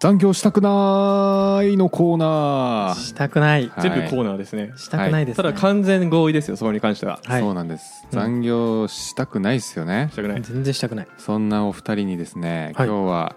[0.00, 2.98] 残業したくないのコーナー。
[2.98, 3.68] したくない。
[3.68, 3.82] はい。
[3.82, 5.42] 全部コーナーですね、したくないですね。
[5.44, 7.20] ただ完全合意ですよそこに関しては。
[7.26, 7.42] はい。
[7.42, 8.06] そうなんです。
[8.10, 10.08] うん残業したくないっすよね。
[10.10, 10.42] したくない。
[10.42, 11.08] 全然したくない。
[11.18, 12.88] そんなお二人にですね、はい。
[12.88, 13.36] 今日は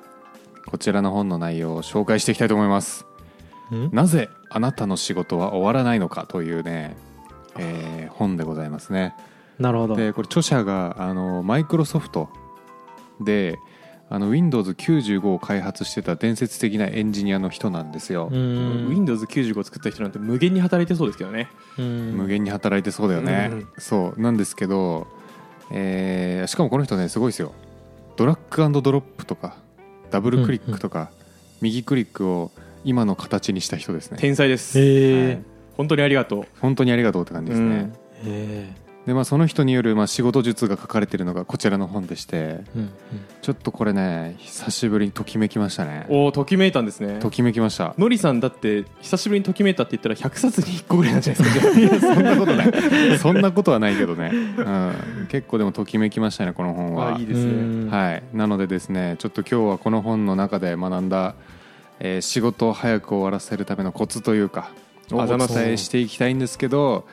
[0.65, 3.05] こちらの本の内容を紹介していきたいと思います。
[3.73, 3.89] ん？
[3.91, 6.95] なぜあなたの仕事は終わらないのかというね、
[7.57, 9.15] えー本でございますね。
[9.59, 9.97] なるほど。
[9.97, 12.29] でこれ著者があのマイクロソフト
[13.19, 13.59] で
[14.09, 21.49] Windows95 を開発してた伝説的なエンジニアの人なんですよ、うーん Windows95 を作った人なんて無限に働いてそうですけどね。
[21.77, 22.11] うん。
[22.17, 23.67] 無限に働いてそうだよね、うん。
[23.77, 24.21] そう。
[24.21, 25.07] なんですけど、
[25.71, 27.53] えーしかもこの人ねすごいですよ。
[28.15, 29.55] ドラッグドロップとか
[30.11, 31.09] ダブルクリックとか、
[31.61, 32.51] 右クリックを
[32.83, 34.17] 今の形にした人ですね。
[34.19, 35.41] 天才です、へえ
[35.75, 36.47] 本当にありがとう。
[36.59, 37.91] 本当にありがとうって感じですね、
[38.25, 38.31] うん。
[38.31, 38.73] へ
[39.05, 42.89] でまあその人によるまあ仕事術が書かれているのがこちらの本でしてえうん。
[43.41, 46.05] ちょっとこれね久しぶりにときめきましたね。
[46.09, 47.19] おおときめいたんですね。
[47.19, 47.93] ときめきました。
[47.97, 53.19] のりさんだって久しぶりにときめいたって言ったら100冊に1個ぐらいなんじゃないですか そんなことない。
[53.19, 57.15] そんなことはないけどね、うん、結構でもときめきましたねこの本は。
[57.15, 57.51] あいいですね。
[57.51, 57.55] う
[57.87, 57.89] ん。
[57.89, 61.35] はい、なのでですねちょっと今日はこの本の中で学んだ、
[61.99, 64.71] えー仕事を早く終わらせるためのコツというか
[65.11, 67.05] をお伝えしていきたいんですけど、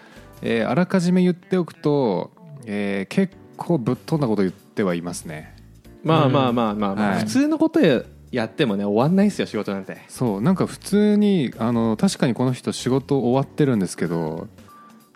[0.42, 2.30] えーあらかじめ言っておくと、
[2.66, 5.54] えー結構ぶっ飛んだこと言ってはいますね。
[6.02, 7.10] まあまあまあまあ、まあ。
[7.12, 7.20] はい。
[7.20, 9.98] 普通のことややってもね終わんないですよ仕事なんて。
[10.08, 14.48] そうなんか普通にあの確かにこの人仕事終わってるんですけど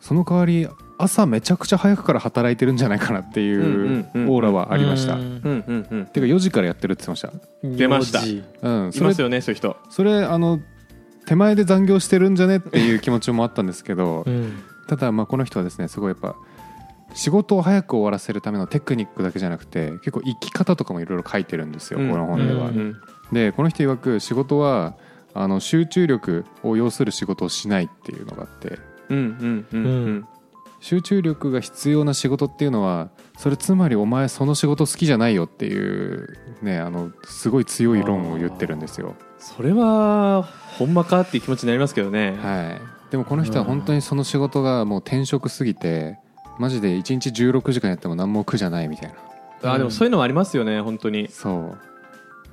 [0.01, 5.21] その代わり朝めちゃくちゃ早くから働いてるんじゃないかなっていううんうんうんオーラはありました、うん。
[5.21, 6.07] うんうんうん。
[6.07, 9.77] ていうか4時からやってるって言ってまし出ました4時た、うん、それいますよねそういう人。
[9.91, 10.61] それあの
[11.27, 16.37] 手前で残業してるんじゃねっていう気持ちもあったんですけどうんただまあこの人はですねすごいやっぱ
[17.15, 22.11] 仕事を早く終わらせるためのテクニックだけじゃなくて結構生き方とかもいろいろ書いてるんですよ、うん。
[22.11, 22.69] この本では。
[22.69, 22.97] うん
[23.33, 24.95] でこの人曰く仕事は
[25.33, 28.79] あの集中力を要する仕事をしないっていうのがあって。
[29.09, 30.27] うんうんうんうん。
[30.81, 33.09] 集中力が必要な仕事っていうのは
[33.39, 39.15] それつまりお前その仕事好きじゃないよっていうねあのすごい強い論を言ってるんですよ。
[39.39, 42.81] それはほんまかっていう気持ちになりますけどね、はい、
[43.15, 46.19] でもこの人は本当にその仕事がもう転職すぎて
[46.59, 49.15] マジで1日16時間やっても何も苦じゃないみたい
[49.63, 49.73] な。
[49.73, 51.79] あでもそういうのもありますよね本当に、そう。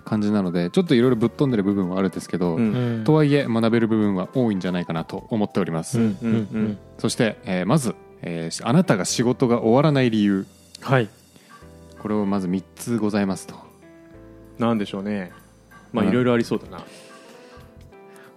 [0.06, 2.74] 感じなのでちょっといろいろぶっ飛んでる部分はあるんですけど、うん。
[2.76, 3.04] うん。
[3.06, 6.78] とはいえ学べる部分は多いんじゃないかなと思っております、うんうんうん。
[7.00, 10.46] そして、えーまず、えーあなたが仕事が終わらない理由。
[10.80, 11.10] はい。
[11.98, 13.56] これをまず3つございますと。
[14.60, 15.32] なんでしょうね。
[15.92, 16.12] まあうん。
[16.12, 16.84] いろいろありそうだな、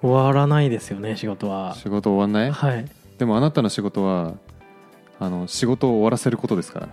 [0.05, 1.75] 終わらないですよね仕事は。
[1.77, 2.53] 仕事終わんない？
[2.53, 2.85] はい。
[3.19, 4.35] でもあなたの仕事は
[5.19, 6.93] あの仕事を終わらせることですからね。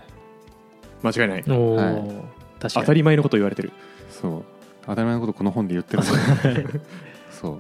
[1.04, 1.44] 間違いない。
[1.50, 1.96] おお、はい。
[1.96, 3.72] 確か当にたり前のこと言われてる。
[4.10, 4.44] そう。
[4.86, 6.80] 当たり前のことこの本で言ってるんで
[7.32, 7.60] そう。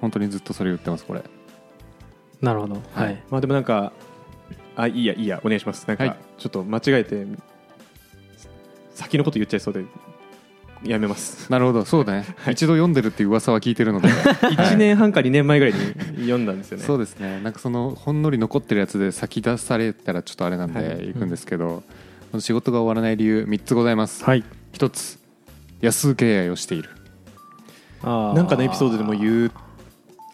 [0.00, 1.22] 本当にずっとそれ言ってますこれ。
[2.40, 2.74] なるほど。
[2.74, 3.14] ははい。
[3.14, 3.92] い、まあでもなんか
[4.76, 5.86] あいいやいいやお願いします。
[5.88, 6.08] なんはい。
[6.10, 7.26] かちょっと間違えて
[8.94, 9.84] 先のこと言っちゃいそうで
[10.84, 11.50] やめます。
[11.50, 11.84] なるほど。
[11.84, 12.54] そうだね、はい。
[12.54, 14.08] 一度読んでるっていう噂は聞いてるので。
[14.42, 15.80] 1年半か2年前ぐらいに
[16.22, 16.84] 読んだんですよね。
[16.84, 17.40] そうですね。
[17.42, 21.82] なんかそのほんのり残ってるやつで先出されたらちょっとあれなんはで行くんですけど、
[22.38, 24.44] 仕事が終わらない理由3つございます、はい。
[24.72, 25.18] 1つ
[25.80, 26.90] 安請け合いをしている。
[28.02, 29.52] あなんかのエピソードでも言う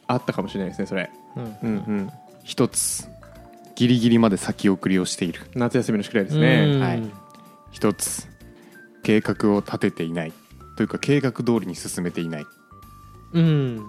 [0.06, 1.10] あったかもしれないですねそれ。
[1.36, 1.44] うん。
[1.44, 2.10] うんうん。
[2.46, 3.06] 1つ
[3.76, 5.42] ギリギリまで先送りをしている。
[5.54, 6.80] 夏休みの宿題ですうねん。
[6.80, 7.02] はい。
[7.74, 8.26] 1つ
[9.02, 10.32] 計画を立てていない。
[10.76, 12.46] というか計画通りに進めていない。
[13.32, 13.86] うん。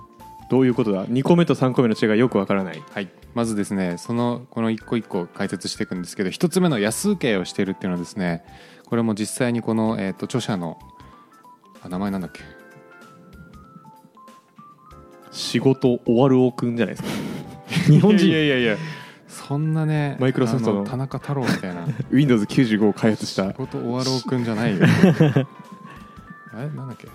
[0.50, 2.84] どういうことだ？2個目と3個目の違いがよくわからない。
[2.92, 8.44] はい、まずですねそのこの一個一個解説していくんですけど一つ目の安請けをしているっていうのはですね
[8.88, 10.80] これも実際にこの、えー、と著者の
[11.84, 12.42] あ名前なんだっけ？
[15.32, 17.10] 仕事終わるおくんじゃないですか。
[17.92, 18.28] 日本人。
[18.28, 18.78] いやいやいや
[19.48, 21.86] そんなねマイクロソフトのあ田中太郎みたいな。
[22.12, 23.48] Windows95 を開発した。
[23.50, 24.86] 仕事終わろうくんじゃないよ。
[26.54, 26.70] あれ？
[26.70, 27.08] なんだっけ？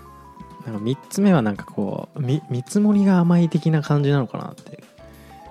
[0.69, 4.83] なんか3つ目はなんかこうみ見積もりが甘い的な感じなのかなって。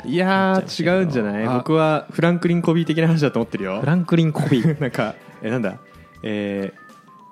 [0.07, 1.47] いやー違うんじゃない？
[1.47, 1.55] あ。
[1.59, 3.81] 僕はフランクリン・コビー的な話だと思ってるよ。
[3.81, 4.79] フランクリン・コビー。
[4.81, 5.79] なんかえなんだ？
[6.23, 6.85] えー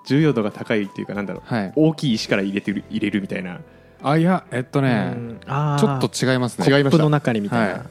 [0.05, 1.55] 重要度が高いっていうかなんだろう。
[1.55, 1.73] はい。
[1.77, 3.61] 大きい石から入れてる入れるみたいな。
[4.03, 5.15] あいやえっとね
[5.47, 6.67] ちょっと違いますね。
[6.67, 6.91] 違いました。
[6.91, 7.83] コップの中にみたいな、はい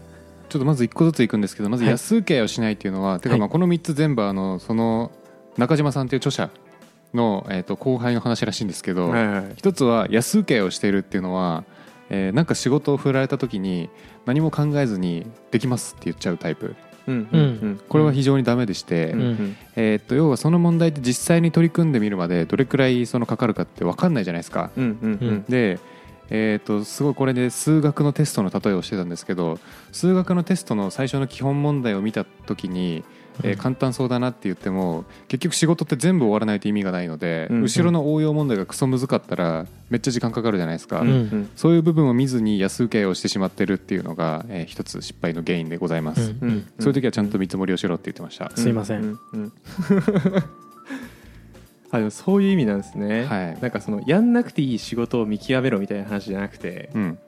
[0.51, 1.92] ちょっとまず一個ずついくんですけどまずはい。
[1.94, 3.39] 安請け合いをしないっていうのは、てかはい。
[3.39, 5.12] まあこの3つ全部あのその
[5.57, 6.50] 中島さんっていう著者
[7.13, 11.63] の、えー、と後輩の話らしいんですけど、はいはい一つは安請け合いをしているっていうのは、
[12.09, 13.89] えーなんか仕事を振られた時に
[14.25, 16.75] 何も考えずにできますって言っちゃうタイプ。
[17.07, 17.81] うんうんうん。
[17.88, 19.57] これは非常にダメでして、うんうん。
[19.77, 24.69] えー、と要はその問題って実際に取り組んでみるまでどれくらいそのかかるかって分かんないじゃないですか。
[24.75, 25.45] うんうんうん。
[25.47, 25.80] で、
[26.33, 29.60] えー、とすごいこれで数学のテストの例えをしてたんですけど
[29.92, 33.04] 数学のテストの最初の基本問題を見た時に、
[33.44, 33.57] えーうん。
[33.57, 37.62] 簡単そうだなって言っても結局仕事って全部終わらないと意味がないので、うん。
[37.63, 41.10] 後ろの応用問題がクソ難かったらめっちゃ時間かかるじゃないですか、うん。
[41.10, 41.50] うん。
[41.56, 46.50] そういう部分を見ずに安請け合いをしてしまってるっていうのが、えー一つ失敗の原因でございます、うん。
[46.50, 46.68] うん。
[46.80, 49.04] そういう時はちゃんと見積もりをしろって言ってました、すいません。
[49.04, 49.54] ううん
[51.92, 53.58] あそういう意味なんですね、はい。
[53.62, 57.20] なんかそのやんなくていい仕事を見極めろみたいな話じゃなくて、うん。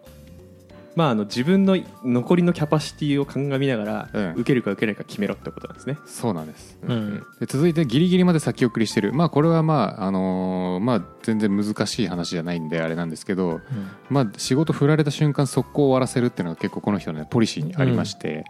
[0.96, 1.76] まあ、あの自分の
[2.06, 4.32] 残りのキャパシティを鑑みながら、うん。
[4.34, 6.78] 受けるか受けないか決めろってことなんですね、そうなんです。
[6.88, 7.26] うん。
[7.40, 9.12] で続いてギリギリまで先送りしてる。
[9.12, 13.62] まあこれはまああのーまあ全然難しい話じゃないんであれなんですけど
[14.10, 18.46] まあ仕事振られた瞬間速攻終わらせるっていうのが結構この人の、ね、ポリシーにありまして、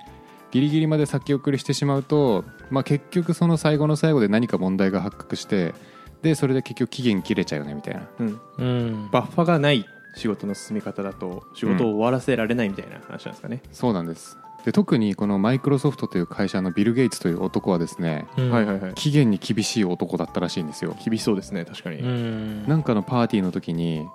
[0.52, 5.74] ギリギリまで先送りしてしまうと、まあ、結局その最後の最後で何か問題が発覚して
[6.24, 8.08] でそれで結局期限切れちゃうよねみたいな。
[8.20, 8.42] うん。
[8.58, 9.10] うん。
[9.12, 9.86] バッファがない
[10.16, 14.38] 仕事の進め方だと仕事を終わらせられないみたいな話なんですかね、そうなんです。
[14.64, 18.52] で特にこのマイクロソフトという会社のビル・ゲイツという男はですねうん。
[18.52, 18.94] はいはいはい。
[18.94, 20.96] 期限に厳しい男だったらしいんですよ。
[21.04, 22.68] 厳しそうですね確かに、うん。
[22.68, 24.08] なんかのパーティーの時に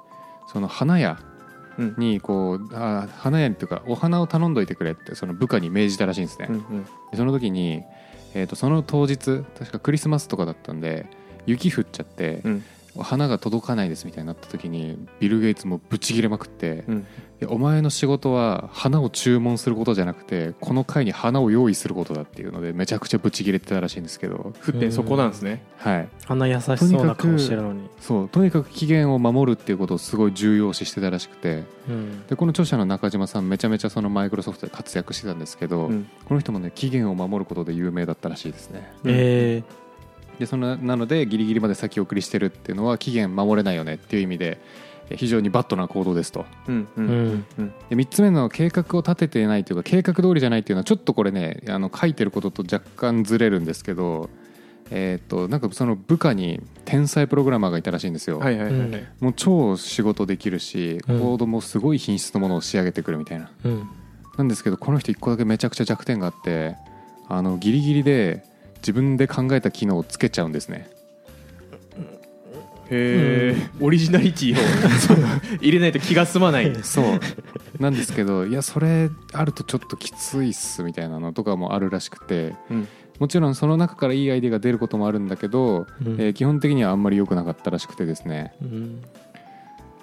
[0.50, 1.20] その花屋
[1.76, 1.94] うん。
[1.98, 6.84] にこうあ花屋にというかお花を頼んどいてくれってその部下に命じたらしいんですね、うんうん。
[6.84, 7.82] でその時に、
[8.34, 11.06] えー、とその当日確かクリスマスとかだったんで
[11.48, 12.64] 雪降っちゃって、うん。
[13.00, 17.06] 花が届かないですみたいになった時にビル・ゲイツもブチ切れまくって、うん。
[17.46, 28.28] お前の仕事は花を注文することじゃなくてこの会に花を用意することだっていうのでめちゃくちゃブチ切れてたらしいんですけど、沸点そこなんですね、はい、あんな優しそうな顔してるのにそう。
[28.28, 32.26] とにかく期限を守るっていうことをすごい重要視してたらしくてうん。
[32.26, 36.10] でこの著者の中島さんめちゃめちゃそのマイクロソフトで活躍してたんですけど、うん。
[36.24, 38.92] この人もね期限を守ることで有名だったらしいですね。
[39.04, 39.62] え
[40.38, 44.60] でそのなのでギリギリまで先送りしてるっていうのは期限守れないよねっていう意味で
[45.10, 46.44] え非常にバッドな行動ですと。
[46.68, 47.72] うんうんんうん。
[47.88, 54.28] で3つ目の計画を立てていないというか計画通りじゃないっていうのはちょっとこれねあの書いてることと若干ずれるんですけど
[54.90, 59.06] えー、となんかその部下に天才プログラマーがいたらしいんですよ、はいはいはいはい、うん。
[59.20, 61.20] もう超仕事できるしコうん。
[61.34, 63.88] ードもすごい品質のものを仕上げてくるみたいな、うん。
[64.38, 66.76] なんですけどこの人1個だけめちゃくちゃ弱点があって
[67.28, 68.44] あのギリギリで
[68.78, 70.90] 自分で考えた機能をつけちゃうんですね。
[72.90, 74.58] へえ、オリジナリティを。
[75.60, 76.74] 入れないと気が済まない。
[76.82, 77.20] そう。
[77.78, 82.88] なんですけどいやそれあるとちょっときついっすみたいなのとかもあるらしくてうん。
[83.18, 86.12] もちろんその中からいいアイデアが出ることもあるんだけど、うん。
[86.20, 88.54] えー基本的にはあんまり良くなかったらしくてですね。
[88.62, 89.02] うん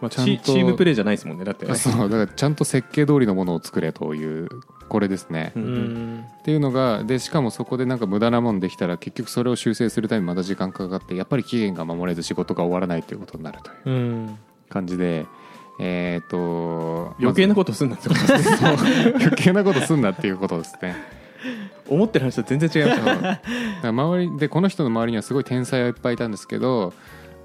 [0.06, 1.72] まあ、ちゃんとチチームプレーじゃないですもんねだってね。
[1.72, 2.10] あそう。
[2.10, 4.50] だからちゃんと設計通りのものを作れという
[4.88, 14.38] これですね、っていうのがでしかもそこでなんか無駄なもんできたら結局それを修正するためにまた時間かかってやっぱり期限が守れず仕事が終わらないということになるといううん。
[14.69, 15.25] 感じで
[15.80, 18.69] えっ、と余計なことすんなってことですね。
[19.19, 20.96] 余計なことすんなっていうことですね。
[21.90, 23.90] 思ってる話と全然違う。
[23.90, 26.94] 周りでこの人の周りにはすごい天才がいっぱいいたんですけど、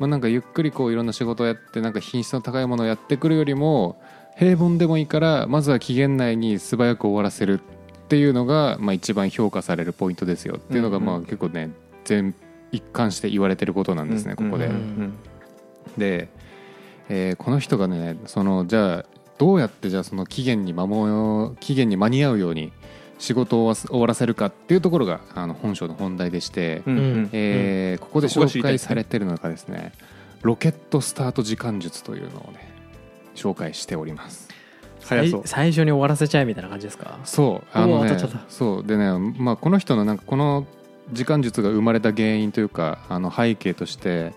[0.00, 4.00] まあ、なんかゆっくりこういろんな仕事をやってなんか品質の高いものをやってくるよりも
[4.36, 11.70] 平凡でもいいからまずは期限内に素早く終わらせるっていうのが、まあ、一番評価されるポイントですよっていうのがまあ結構ね
[12.04, 12.34] 全
[12.72, 14.70] 一貫して言われてることなんですね、ここで。
[15.98, 16.28] で、
[17.08, 19.04] えーこの人がねそのじゃあ
[19.38, 22.72] どうやってじゃあその期限に守期限に間に合うように
[23.20, 26.96] 仕事を終わらせるかっていうところがあの本書の本題でして、うん。
[26.96, 27.30] うん。
[27.32, 29.92] えーここで紹介されてるのがですね
[30.42, 32.72] ロケットスタート時間術というのをね
[33.36, 34.48] 紹介しております。
[35.02, 35.42] 早そう。
[35.44, 37.18] 最初に終わらせちゃえみたいな感じですか？
[37.24, 37.66] そう。
[37.72, 38.16] あのね
[38.48, 38.84] そう。
[38.84, 40.66] でね、まあ、この人のなんかこの
[41.12, 44.32] 時間術が生まれた原因というかあの背景として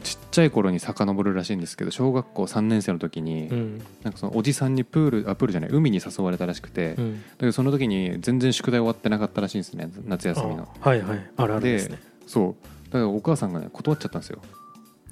[0.00, 3.78] ちっちゃい頃に遡るらしいんですけど小学校3年生の時に、うん。
[4.02, 7.22] なんかそのおじさんにプールあプールじゃない海に誘われたらしくて、だうん。
[7.38, 10.68] けどその時に全然宿題終わってなかったらしいんですね夏休みの。
[10.80, 11.30] あはいはい。
[11.36, 11.98] あるあるですね。
[12.26, 12.86] そう。
[12.86, 14.40] だからお母さんがね断っちゃったんですよ。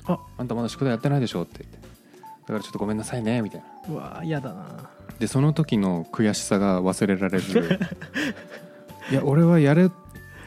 [0.07, 0.19] あ。
[0.39, 1.79] あんたまだ宿題やってないでしょって言って。
[1.79, 3.95] だからちょっとごめんなさいねみたいな。
[3.95, 4.91] うわ嫌だな。
[5.19, 7.59] でその時の悔しさが忘れられず
[9.11, 9.91] いや俺はやる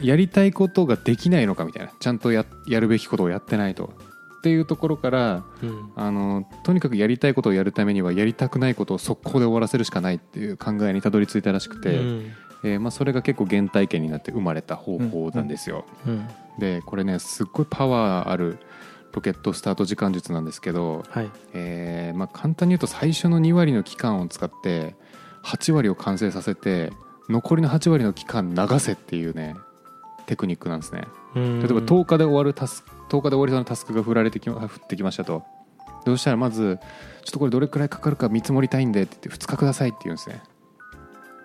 [0.01, 1.91] やりたいことができないのかみたいな。
[1.99, 3.91] ちゃんとややるべきことをやってないと
[4.39, 5.91] っていうところからうん。
[5.95, 12.31] あのとにかくやりたいことをやるためにはやりたくないことを速攻で終わらせるしかないっていう考えにたどり着いたらしくて、うん。
[12.63, 16.27] えーまあ、それが結構原体験になって生まれた方法なんですよ、うん。
[16.57, 18.57] でこれねすっごいパワーある
[19.13, 21.31] ロケットスタート時間術なんですけど、はい。
[21.53, 24.95] えーまあ、簡単に言うと最初の2割の期間を使って
[25.43, 26.91] 8割を完成させて
[27.29, 29.55] 残りの8割の期間流せっていうね
[30.29, 31.07] テクニックなんですね。
[31.33, 35.41] 例例えば10日で終わるタス10日で終わりそうなタスクが振られてきま降ってきましたと。
[36.05, 36.77] どうしたらまず
[37.25, 40.43] 「ちょっとこれどれくらいかかるか見積もりたいんで」って言って2日くださいって言うんですね。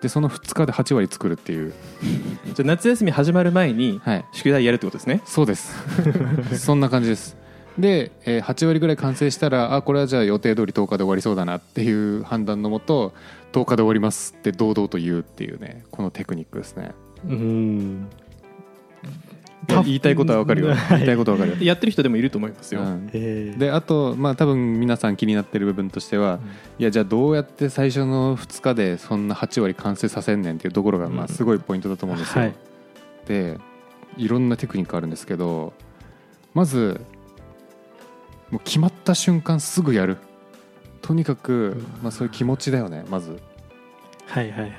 [0.01, 1.73] でその2日で8割作るっていう。
[2.53, 4.25] じゃあ夏休み始まる前にはい。
[4.33, 5.21] 宿題やるってことですね。
[5.25, 5.73] そうです。
[6.63, 7.35] そんな感じです。
[7.79, 13.13] で、えー8割ぐらい完成したらあこれはじゃあ予定通り10日で終わりそうだなっていう判断のもと
[13.51, 16.91] 10日で終わりますって堂々と言うっていうねこのテクニックですね。
[17.27, 18.07] うん
[19.67, 20.67] 言いたいことはわかるよ。
[20.89, 23.09] 言いたいことわかる やってる人でもいると思いますよ、うん。
[23.13, 23.59] えー。
[23.59, 26.39] であとまあ多分皆さん気になってる部分としては、
[26.77, 32.53] いやじゃあどうやって最初の2日でそんな8割完成させんねんっていうところがまあすごいポイントだと思うんですよ、はい。
[33.27, 33.59] で
[34.17, 35.73] いろんなテクニックあるんですけど
[36.53, 37.01] まず
[38.51, 40.17] もう決まった瞬間すぐやる。
[41.01, 43.39] とにかく、まあ、そういう気持ちだよねまず。
[44.27, 44.71] はいはいはい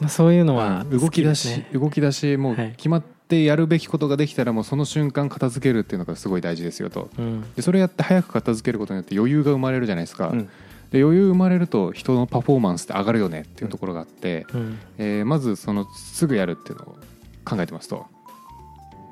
[0.00, 2.72] まあそういうのは動き出し、動き出しもうはい。
[2.76, 7.10] 決まってやるべきことができたらもうその瞬間片付けるっていうのがすごい大事ですよと。
[7.18, 7.44] うん。
[7.54, 10.48] でそれやって早く片付けることによって余裕が生まれるじゃないですか、うん。
[10.90, 14.78] で余裕生まれると人のパフォーマンスって上がるよねっていうところがあって、うん。
[14.98, 16.96] えーまずそのすぐやるっていうのを
[17.44, 18.06] 考えてますと。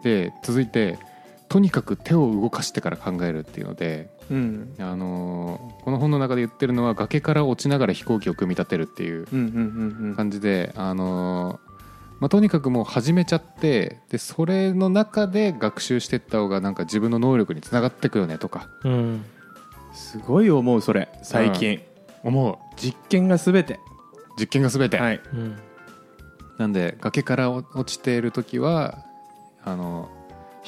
[0.03, 0.99] で続いて
[1.49, 4.75] とにかく手を動かしてから考えるっていうので、うん。
[4.79, 9.47] あのーこの本の中で言ってるのは崖から落ちながら飛行機を組み立てるっていううんうん
[10.01, 10.15] うんうん。
[10.17, 11.69] 感じで、あのー
[12.21, 18.69] まあ、とにかくもう始めちゃってでそれの中で学習していった方がなんか自分の能力につながってくよねとか。
[18.85, 19.25] うん。
[19.95, 21.81] すごい思うそれ最近、
[22.23, 22.57] 思う。
[22.77, 23.81] 実験が全て。
[24.39, 25.21] 実験が全て、はい。
[25.33, 25.57] うん。
[26.59, 28.99] なんで崖から落ちている時は
[29.65, 30.11] あの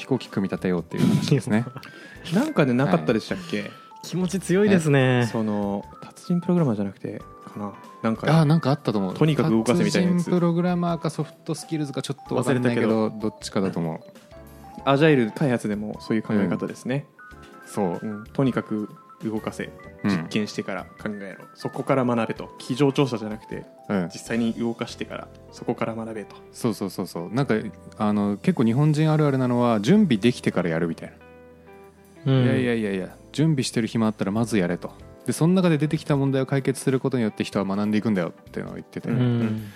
[0.01, 1.63] 飛行機組み立てようっていう話ですね。
[2.33, 3.69] なんかでなかったでしたっけ、
[4.03, 5.29] 気持ち強いですね。
[5.31, 7.21] その達人プログラマーじゃなくて
[7.53, 7.73] かな？
[8.01, 9.13] なんかあなんかあったと思う。
[9.13, 13.99] とにかく動かせみたいなやつ達人プログラマーかソフトスキルズかちょっと忘れないけどどっちかだと思う。
[14.85, 17.05] アジャイル開発でもそういう考え方ですね、
[17.67, 18.23] そう、うん。
[18.23, 18.89] とにかく
[19.29, 19.69] 動かせ
[20.03, 22.49] うん実験してから考えろ、そこから学べと。
[22.59, 24.09] 机上調査じゃなくてうん。
[24.11, 26.35] 実際に動かしてからそこから学べと。
[26.51, 27.33] そうそうそうそう。
[27.33, 27.55] なんか
[27.97, 31.13] あの結構日本人あるあるなのは準備できてからやるみたい
[32.25, 32.43] な、うん。
[32.43, 34.91] いやいやいやいや準備してる暇あったらまずやれと。
[35.25, 39.71] でその中で出てきた問題を解決することによって人は学んでいくんだよっていうのを言ってて、ううんん。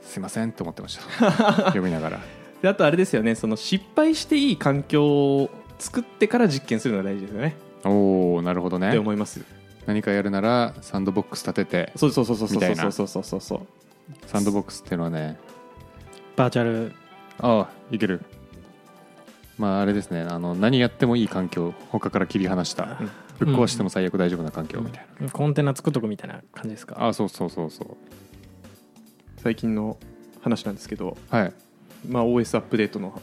[0.00, 1.32] すいませんって思ってました。
[1.72, 2.20] 読みながら。
[2.62, 3.34] であとあれですよね。
[3.34, 9.44] その失敗していい環境を作ってから実験するのが大事ですよねおおなるほどってね思います
[9.86, 13.22] 何かやるならサンドボックス立ててそうそうそうそうそうみたいなそうそう。
[13.24, 13.60] そうそう
[14.26, 15.38] サンドボックスっていうのはね
[16.36, 16.92] バーチャル。
[17.38, 18.22] ああいける。
[19.58, 20.20] まああれですね。
[20.22, 23.10] あの何やってもいい環境他から切り離したうん。
[23.38, 26.96] ぶっ壊しても最悪大丈夫な環境みたいな、コンテナ作っとくみたいな感じですか？
[26.98, 27.96] ああそうそうそうそう。
[29.42, 29.98] 最近の
[30.40, 31.52] 話なんですけど、はい。
[32.08, 33.20] まあ、OS アップデートの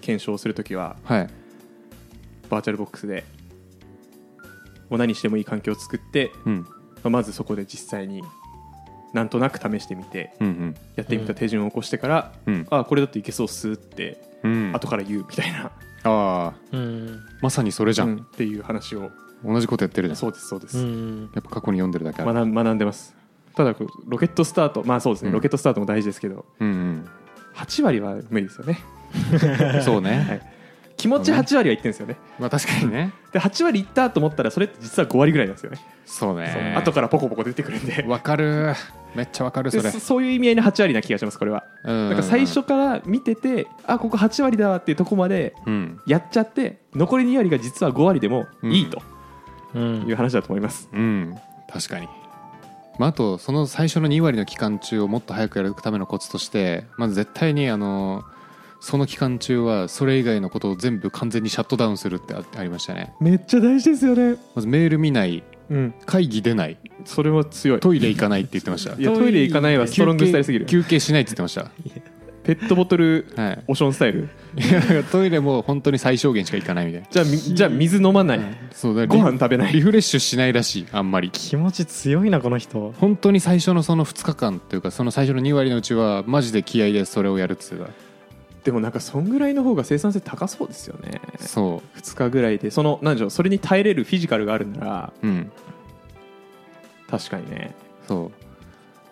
[0.00, 1.30] 検証をするときははい。
[2.48, 3.24] バーチャルボックスで
[4.90, 6.62] もう何してもいい環境を作って、うん。
[6.62, 6.68] ま
[7.04, 8.22] あまずそこで実際に
[9.12, 12.54] なんとなく試してみてうんやってみた手順を起こしてから、うん。
[12.54, 14.72] うんあこれだっていけそうっすってうん。
[14.74, 15.72] 後から言うみたいな、あ
[16.04, 16.54] あ。
[16.72, 17.20] うん。
[17.40, 19.10] まさにそれじゃん、うんっていう話を
[19.44, 21.30] 同じことやってるじゃんそうですそうです、うん。
[21.34, 23.16] やっぱ過去に読んでるだけ学ん学んでます。
[23.54, 25.34] ただこうロケットスタートまあそうですね、うん。
[25.34, 27.04] ロケットスタートも大事ですけどうん
[27.54, 28.80] 8割は無理ですよね。
[29.74, 30.57] う んそうね、はい
[30.98, 32.16] 気持ち8割はいってるんですよね。
[32.38, 33.12] まあ確かにね。
[33.32, 35.78] で8割いったと思ったらそれって実は5割ぐらいなんですよね。
[36.04, 36.74] そうね。
[36.76, 38.04] 後からポコポコ出てくるんで。
[38.06, 38.74] わかる。
[39.14, 39.84] めっちゃわかるそれ。
[39.84, 41.64] でそそういう意味合いの8割な気がしますこれは。
[41.84, 46.00] ななんか最初から見ててあここ8割だわっていうとこまでうん。
[46.04, 49.00] やっちゃって残り2割が実は5割でもいいと。
[49.74, 50.04] うん。
[50.08, 51.36] いう話だと思います、うん。
[51.70, 52.08] 確かに、
[52.98, 58.24] まあ、あとその最初の2割の期間中をもっと早くやるためのコツとしてまず絶対にあの
[58.80, 63.14] その期間中はそれ以外のことを全部完全にシャットダウンするってあありましたね。
[63.20, 64.36] めっちゃ大事ですよね。
[64.54, 65.42] まずメール見ない。
[65.70, 65.94] うん。
[66.06, 66.78] 会議出ない。
[67.04, 67.80] それは強い。
[67.80, 68.94] トイレ行かないって言ってました。
[68.94, 70.66] いやトイレ行かないはストロングスタイルすぎる。
[70.66, 71.70] 休憩休憩しないって言ってました。
[72.44, 74.30] ペットボトルはいオションスタイル？
[74.56, 77.08] いやトイレも本当に最小限しか行かないみたいな。
[77.10, 78.40] じゃあみじゃあ水飲まない。
[78.72, 79.72] そうだご飯食べない。
[79.74, 81.30] リフレッシュしないらしいあんまり。
[81.30, 82.94] 気持ち強いなこの人。
[82.98, 87.90] 本当に最初のその2日間というかその最初の2割のうちはマジで気合でそれをやるっつってた
[88.68, 91.22] でもなんかそんぐらいの方が生産性高そうですよね。
[91.40, 95.12] そ2日ぐらいでその何でしょうそれに耐えれるフィジカルがあるなら。
[95.22, 95.50] ううん。
[97.08, 97.74] 確かにね。
[98.06, 98.30] そ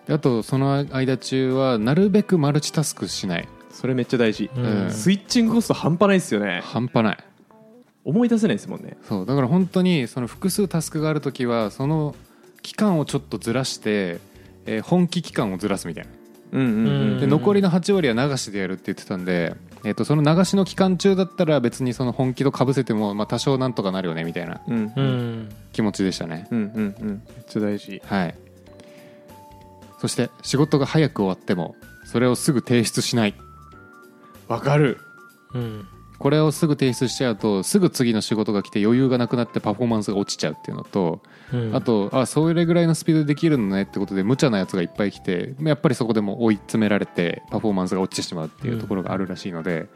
[0.04, 0.08] う。
[0.08, 3.48] であとその間中はなるべくマルチタスクしない。
[3.70, 4.90] それめっちゃ大事、うん。
[4.90, 6.60] スイッチングコスト半端ないですよね。
[6.62, 7.18] 半端ない。
[8.04, 8.98] 思い出せないですもんね。
[9.08, 9.24] そう。
[9.26, 12.14] だから本当にその複数タスクがある時はその
[12.60, 14.18] 期間をちょっとずらして、
[14.66, 16.10] えー本気期間をずらすみたいな
[16.52, 24.60] で残りの8割は流しでやるって言ってたんでえー、とその流しの期間中だったら別にその本気とかぶせても、まあ、多少なんとかなるよねみたいな。
[24.66, 25.48] うんううんん。
[25.72, 26.48] 気持ちでしたね。
[26.50, 27.08] うんうんうん。
[27.08, 28.02] めっちゃ大事。
[28.04, 28.34] はい。
[30.00, 33.34] そして仕事が早く終わってもそれをすぐ提出しない。
[34.48, 34.98] わかる。
[35.54, 35.88] うん
[36.18, 41.20] これをすぐ提出しちゃうとすぐ次の仕事が来て余裕がなくなってパフォーマンスが落ちちゃうっていうのと、
[41.52, 41.76] うん。
[41.76, 49.88] あとあそれぐらいのスピードでできるのねってことで無茶なやつがいっぱい来てやっぱりそこでも追い詰められてパフォーマンスが落ちてしまうっていうところがあるらしいので、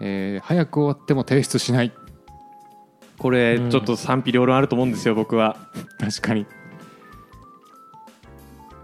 [0.00, 1.92] えー早く終わっても提出しない。
[3.18, 5.56] これうんちょっと賛否両論あると思うんですよ僕は。
[5.98, 6.46] 確かに。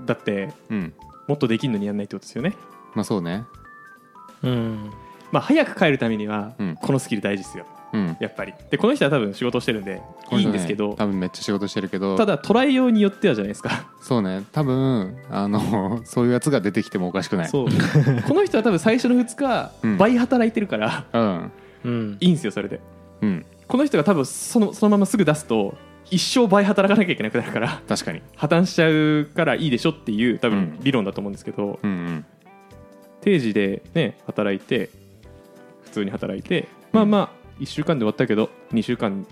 [0.05, 0.95] だってうん。
[1.27, 2.55] もっとできるのにやんないってことですよね。
[2.95, 3.45] まあそうね。
[4.45, 4.91] うん
[5.33, 6.77] まあ早く帰るためにはうん。
[6.77, 7.67] このスキル大事ですよ。
[7.93, 8.17] うん。
[8.21, 8.55] やっぱり。
[8.71, 10.03] でこの人は多分仕事してるんで
[10.33, 12.17] いいんですけど、多分めっちゃ仕事してるけど。
[12.17, 13.91] ただトライ用によってはじゃないですか。
[14.01, 14.43] そうね。
[14.53, 17.49] 多分あの そういうやつが出てきてもおかしくない。
[17.49, 17.67] そう。
[18.27, 19.97] この人は多分最初の2日、うん。
[19.99, 21.05] 倍働いてるから。
[21.13, 21.53] うん。
[21.85, 22.17] うん。
[22.21, 22.81] いいんですよそれで。
[23.23, 23.47] うん。
[23.67, 25.77] この人が多分そのそのまますぐ出すと
[26.11, 27.81] 一生倍働かなきゃいけなくなるから。
[27.89, 28.23] 確かに。
[28.37, 30.79] 破綻しちゃうからいいでしょっていう多分うん。
[30.83, 32.25] 理論だと思うんですけど、うんうん。
[33.23, 35.06] 定時でね働いて普
[35.97, 39.27] 通に働いてまあまあ1週間で終わったけど2週間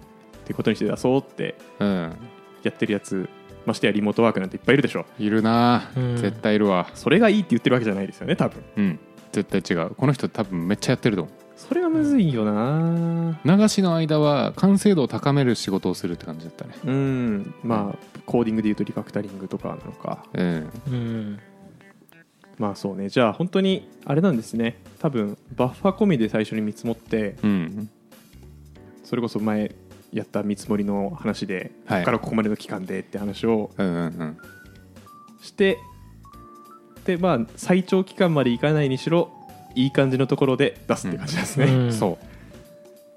[0.45, 2.17] ってことにして出そうってうん。
[2.63, 3.29] やってるやつ
[3.67, 5.07] ましてやリモートワークなんていっぱいいるでしょ。
[5.19, 6.17] いるな、うん。
[6.17, 6.91] 絶対いるわ。
[6.95, 8.63] それがいいって言ってるわけじゃないですよね多分。
[8.77, 9.01] うん。
[9.33, 9.91] 絶対違う。
[9.95, 13.33] この人多分めっちゃやってると思それがむずいよな。
[13.33, 16.75] う流しの間は完成度を高める仕事をするって感じだったね。
[16.85, 17.55] うん。
[17.63, 20.25] まあコーディングでいうとリファクタリングとかなのか。
[20.35, 20.71] うん。
[20.89, 21.41] うん
[22.59, 23.09] まあそうね。
[23.09, 24.81] じゃあ本当にあれなんですね。
[25.01, 27.91] 多分バッファ込みで最初に見積もってうん。
[29.03, 29.75] それこそ前
[30.13, 32.01] やった見積もりの話で、はい。
[32.01, 33.71] ここからここまでの期間でって話を
[35.43, 35.79] して
[37.05, 39.31] でまあ最長期間までいかないにしろ
[39.75, 41.93] いい感じのところで出すって感じですね、うん。
[41.93, 42.25] そう。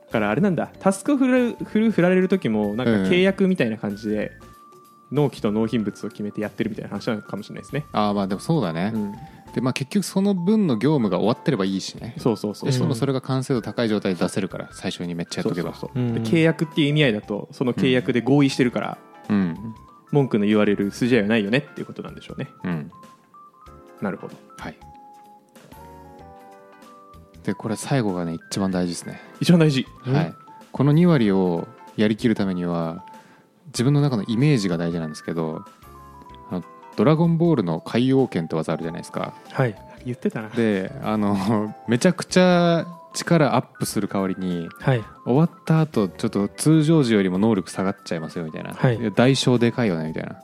[0.08, 0.72] だからあれなんだ。
[0.80, 3.04] タスクを振られる振る振られる時もなんかうん。
[3.04, 4.32] 契約みたいな感じで、
[5.12, 9.12] 納期と納品物を決めてやってるみたいな話なのかもしれないですね、ああまあでもそうだね、うん。
[9.54, 12.16] でまあ結局その分の業務が終わってればいいしね。
[12.18, 15.74] そうそうそうでしかもそれが完成度高い状態で出せるから最初にめっちゃやっとけば。
[15.74, 16.04] そうそうそう。
[16.04, 18.98] うんで契約っていう意味合いだとその契約で合意してるから、
[19.30, 19.76] うん
[20.12, 22.50] 文句の言われる筋合いはないよねっていうことなんでしょうね。
[22.64, 22.92] うん。
[24.02, 24.36] なるほど。
[24.58, 24.78] はい。
[27.44, 29.86] でこれ最後がね一番大事ですね、一番大事。
[30.06, 30.34] うんはい。
[30.72, 33.06] この2割をやりきるためには
[33.78, 35.64] 自分の中のイメージが大事なんですけど
[36.50, 36.64] あの
[36.96, 39.36] ドラゴンボールの海王剣って技あるじゃないですか。
[39.52, 39.76] はい。
[40.04, 40.50] 言ってたな。
[40.50, 45.04] であのめちゃくちゃ力アップする代わりにはい。
[45.26, 49.00] 終わった後ちょっと通常時よりも能力下がっちゃいますよみたいな、はい。
[49.00, 50.42] や代償でかいよねみたいな。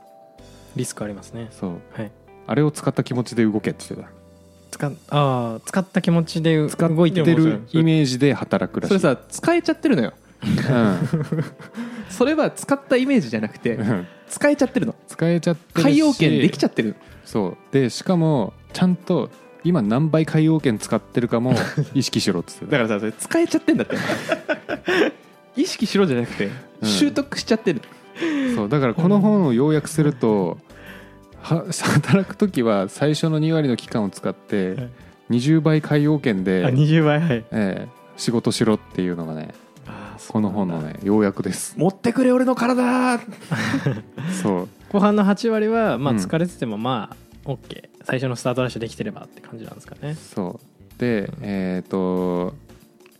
[0.76, 1.48] リスクありますね。
[1.50, 1.72] そう。
[1.93, 2.12] はい。
[2.46, 4.08] あれを使った気持ちで動けって言って
[4.69, 9.00] 使っああ使った気持ちでた動いてるイメージで働くらしい。
[9.00, 10.13] それさ使えちゃってるのよ
[12.13, 13.80] それは使ったイメージじゃなくて
[14.30, 14.95] 使えちゃってるの。
[15.08, 16.95] 使えちゃって海洋圏できちゃってる
[17.26, 17.58] そう。
[17.73, 19.30] でしかもちゃんと
[19.63, 21.54] 今何倍海洋圏使ってるかも
[21.93, 23.95] 意識しろって言ってだからさそれ使えちゃってんだって。
[25.56, 26.49] 意識しろじゃなくて
[26.82, 26.89] うん。
[26.89, 27.88] 習得しちゃってる、た
[28.56, 28.69] そう。
[28.69, 30.58] だからこの本を要約すると
[31.41, 34.89] は働く時は最初の2割の期間を使ってはい。
[35.32, 37.45] 20倍海洋圏あで、20倍はい。
[37.52, 39.49] ええ仕事しろっていうのがね
[40.28, 41.76] この本のね要約です。
[41.78, 43.19] 持ってくれ俺の体。
[44.41, 44.69] そう。
[44.91, 50.15] 後半の8割はまあうん疲れててもまあ OK 最初のスタートダッシュできてればって感じなんですかね。
[50.15, 50.99] そう。
[50.99, 52.54] でえっ、と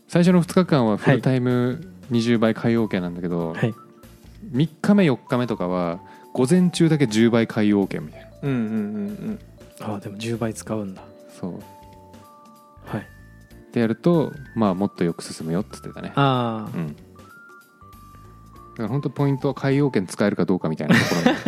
[0.08, 3.74] 最初の2日間はフルタイム20倍海洋圏なんだけど、はい。
[4.52, 6.00] 3日目4日目とかは
[6.32, 8.26] 午前中だけ10倍海洋圏みたいな。
[8.42, 8.70] うんうんうんう
[9.32, 9.38] ん。
[9.80, 11.02] ああでも10倍使うんだ。
[11.40, 11.54] そう。
[11.54, 11.62] はい
[13.74, 16.12] でやるとまあもっとよく進むよって言ってたね。
[16.14, 16.94] あうん。
[16.94, 16.94] だ
[18.76, 21.38] から本当ポイントは海洋圏使えるかどうかみたいなところに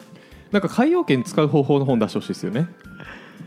[0.50, 2.68] なんか海洋圏使う方法の本出してほしいですよね。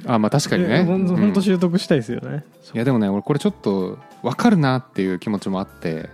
[0.06, 0.84] あまあ確あかにね。
[0.84, 2.46] ほんとほんとうん習得したいですよね。
[2.74, 6.10] いやでもね俺これちょっと分かるなっていう気持ちもあって。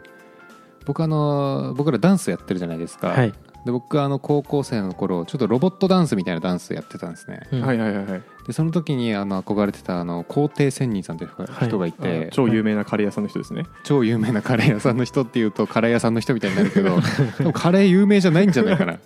[0.85, 3.33] 僕あの僕らダンスやってるじゃないですか、はい
[3.65, 7.61] で僕あの高校生の頃ちょっとロボットダンスみたいなダンスやってたんですね、うん。
[7.61, 8.21] はいはいはいはい。
[8.45, 11.29] でその時にあの憧れてたあの皇帝仙人さんという
[11.65, 13.63] 人がいて、あ超有名なカレー屋さんの人ですね。
[13.83, 16.99] 超有名なカレー屋さんの人っていうとカレー屋さんの人みたいになるけど
[17.39, 18.99] でもカレー有名じゃないんじゃないかな、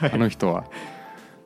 [0.00, 0.64] あの人は。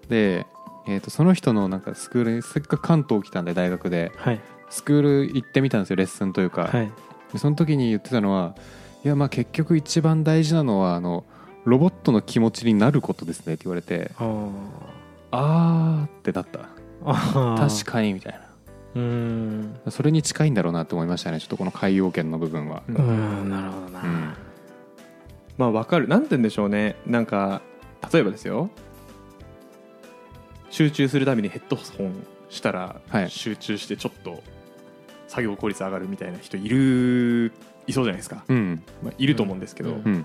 [0.08, 0.46] で、
[0.86, 4.40] えー、とその人のなんかスクールにせっかく関東来たんで大学ではい。
[4.70, 6.90] スクール行ってみたんですよレッスンというか、はい。
[7.32, 8.54] でその時に言ってたのは
[9.04, 11.24] いやまあ結局一番大事なのはあの
[11.64, 14.50] ロボットの気持ちになることですねって言われてあ
[15.30, 16.68] あーってなった。
[17.04, 18.40] あ確かにみたいな。
[18.94, 19.80] うん。
[19.90, 23.50] それに近いんだろうなと思いましたねちょっとこの海洋圏の部分は、ううん。
[23.50, 24.34] なるほどな、うん。
[25.58, 26.06] まあわかる。
[26.08, 26.96] なんて言うんでしょうね。
[27.06, 27.62] なんか
[28.12, 28.70] 例えばですよ。
[30.70, 33.30] 集中するためにヘッドホンしたら、はい。
[33.30, 34.42] 集中してちょっと
[35.26, 37.52] 作業効率上がるみたいな人いる
[37.86, 38.82] いそうじゃないですか、うん。
[39.02, 40.24] まあ、いると思うんですけど、うんうん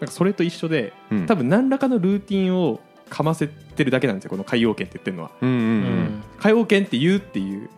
[0.00, 1.26] なんかそれと一緒でうん。
[1.26, 2.80] 多分何らかのルーティンを
[3.10, 5.30] かませてるだけなんですよこの海洋圏って言ってるのは。
[5.40, 5.70] うんうんううん。
[6.04, 7.68] ん海洋圏って言うっていう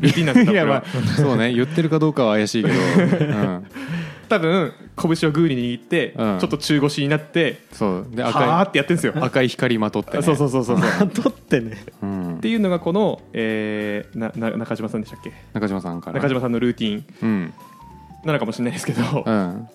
[0.00, 0.84] ルーティンなんですよまあ
[1.16, 3.66] そうね言ってるかどうかは怪しいけど、 うん、
[4.28, 6.38] 多分拳をグーに握って、うん。
[6.38, 8.06] ちょっと中腰になってそう。
[8.10, 9.12] で赤ってやってるんですよ。
[9.16, 10.78] い赤い光まとって、ね、そうそうそうそう。
[10.80, 11.76] そう取ってね。
[12.02, 12.36] うん。
[12.36, 15.32] っていうのがこの、えーなな中島さんでしたっけ？
[15.52, 16.20] 中島さんから。
[16.20, 17.04] 中島さんのルーティン。
[17.22, 17.52] うん。
[18.24, 19.68] なのかもしれないですけど、うん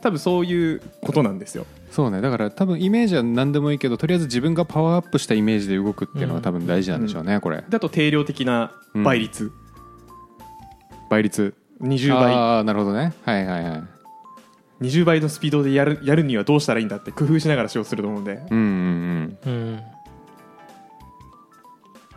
[0.00, 1.66] 多分そういうことなんですよ。
[1.90, 2.20] そうね。
[2.20, 7.64] だから多分イメージは何でもいいけどとりあえず自分がパワーアップしたイメージで動くっていうのが多分大事なんでしょうね、これ。
[7.68, 9.52] だと定量的な倍率、
[11.10, 11.54] 倍率。
[11.80, 12.34] 20倍。
[12.34, 13.12] ああなるほどね。
[13.22, 13.82] はいはいはい。
[14.82, 18.40] 20倍のスピードでやるやるにはどうしたらいいんだって工夫しながら仕事すると思うんで。
[18.50, 19.38] うんうん。
[19.46, 19.80] うん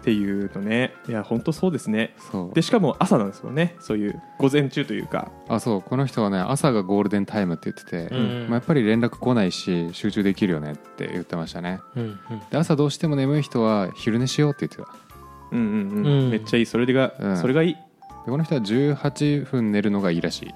[0.01, 0.95] っていうのね。
[1.07, 2.15] いや本当そうですね。
[2.53, 3.75] でしかも朝なんですよね。
[3.79, 5.31] そういう午前中というか。
[5.47, 5.81] あそう。
[5.83, 8.41] この人はね朝がゴールデンタイムって言ってて、うん。
[8.49, 11.79] まあ、やっぱり連絡来ないし集中できるよねって言ってましたね。
[11.95, 14.97] うんで朝どうしても眠い人は昼寝しようって言ってた。
[15.51, 16.29] うんうんうん、うん。
[16.31, 16.65] めっちゃいい。
[16.65, 17.37] それが、うん。
[17.37, 17.73] それがいい。
[17.73, 20.53] でこの人は18分寝るのがいいらしい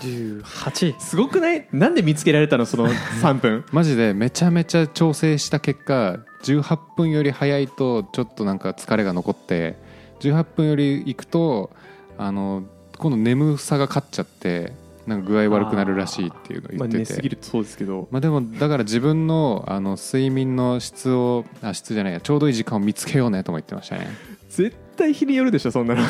[0.00, 1.66] 18すごくない？
[1.72, 2.88] なんで見つけられたのその
[3.22, 3.64] 3分？
[3.72, 9.76] マジでめちゃめちゃ調整した結果18分より早いとちょっとなんか疲れが残って
[10.20, 11.70] 18分より行くと
[12.18, 12.64] あの
[12.98, 14.72] 今度眠さが勝っちゃって
[15.06, 18.08] なんか具合悪くなるらしいっていうのをまあ言ってて、寝すぎるとそうですけど。
[18.10, 24.08] まあ、でもだから自分のあの睡眠の質をあ質じゃないやちょうどいい時間を見つけようねとも言ってましたね。
[24.48, 26.02] 絶対日によるでしょそんなの。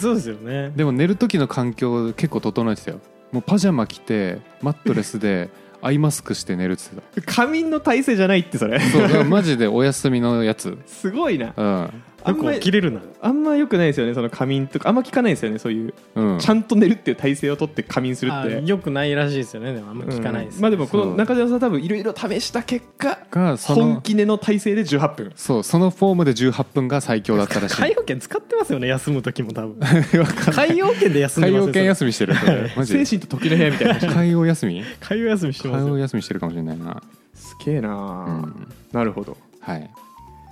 [0.00, 0.70] そうですよね。
[0.76, 3.00] でも寝る時の環境結構整えてたよ。
[3.32, 5.50] もうパジャマ着てマットレスで
[5.82, 8.78] アイマスクして寝るって言って仮眠の体勢じゃないってそれ。
[8.78, 10.78] たそうマジでお休みのやつ。
[10.86, 11.52] すごいな。
[11.56, 13.00] うんあんまよく起きれるな。
[13.20, 14.88] あんまよくないですよねその仮眠とか。
[14.88, 16.38] あんま聞かないですよねそういう、うん。
[16.38, 18.62] ちゃんと寝るっていう体勢をとって仮眠するあって。
[18.64, 19.74] よくないらしいですよね。
[19.74, 20.62] でもあんま聞かないです、うん。
[20.62, 25.32] まあでもこの中島さん多分いろいろ試した結果が本気寝の体勢で18分。
[25.36, 29.78] そうそのフォームで18分が最強だったらしい 海洋圏使ってますよね休む時も多分。
[30.52, 33.04] 海洋圏で休んでますよ海洋圏休みしてる精で。
[33.06, 34.84] 神と時の部屋みたいな海洋休み？
[35.00, 37.02] 海洋休みしてます海洋よ休みしてるかもしれないな。
[37.34, 38.68] すげえな、うん。
[38.92, 39.36] なるほど。
[39.60, 39.90] はい、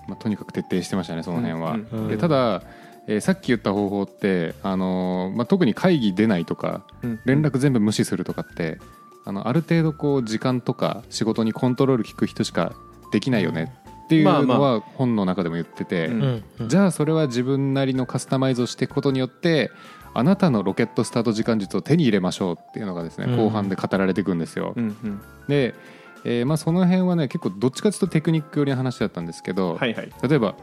[0.09, 2.09] まあ、とにかく徹底してましたねその辺は、うんうん。
[2.09, 2.63] でただ、
[3.07, 7.21] えーさっき言った方法って、あのーまあ、特に会議出ないとかうん。
[7.25, 8.79] 連絡全部無視するとかって
[9.25, 12.75] あのある程度こう時間とか仕事にコントロール効く人しか
[13.13, 13.73] できないよね
[14.07, 16.11] っていうのは本の中でも言ってて、
[16.69, 19.73] じゃあそれは自分なりのカスタマイズをしていくことによって
[20.15, 23.37] あなたのロケットスタート時間術を手に入れましょうっていうのがですね、うん。
[23.37, 24.75] 後半で語られていくんですよ。
[24.77, 25.21] うんうん。
[25.49, 25.75] で、
[26.25, 30.11] えーまあ、その辺はね結構どっちかというとテクニック寄りの話だったんですけど、はいはい。
[30.29, 30.55] 例えば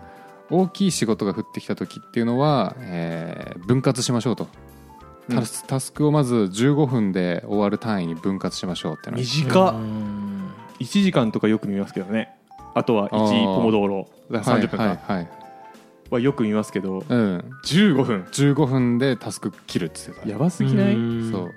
[0.49, 4.47] 大きい仕事が降ってきた時っていうのは、えー分割しましょうと、
[5.29, 5.35] うん。
[5.37, 9.73] タスタスクをまず15分で終わる単位に分割しましょうって短っ。
[9.75, 12.35] うん1時間とかよく見ますけどね。
[12.73, 13.55] あとは1あー。
[13.55, 14.09] ポモドーロ。
[14.31, 15.29] 30分はいかはいはい。
[16.09, 18.21] はよく見ますけどうん、15分。
[18.31, 20.27] 15分でタスク切るっってた。
[20.27, 20.95] やばすぎない？
[20.95, 21.31] うん。
[21.31, 21.51] そう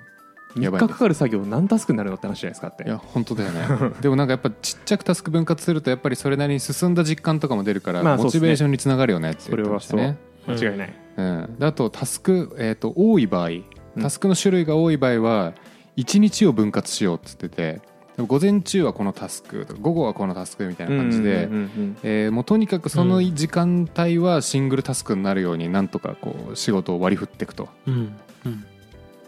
[0.55, 0.87] 3やばいです。
[0.87, 2.83] 日かかる作業何タスクになるのって話じゃないですかって。
[2.83, 3.67] いや本当だよね。
[4.01, 10.17] でもなんかやっぱちっちゃくタスク分割するとやっぱりそれなりに進んだ実感とかも出るから、モチベーションにつながるよねって言ってましたね。
[10.47, 10.93] 間違いない。
[11.17, 13.63] うん、であとタスク、えー、と多い場合うん。
[14.01, 15.53] タスクの種類が多い場合は
[15.97, 17.81] 1日を分割しようって言ってて
[18.23, 27.69] 午前中はこのタスクとか午後はこのタスクみたいな感じで、もうとにかくその時間帯はシングルタスクになるようになんとかこう仕事を割り振っていくと。
[27.85, 28.15] うん。
[28.45, 28.65] うん。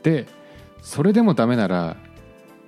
[0.01, 0.25] で
[0.81, 1.97] それでもダメなら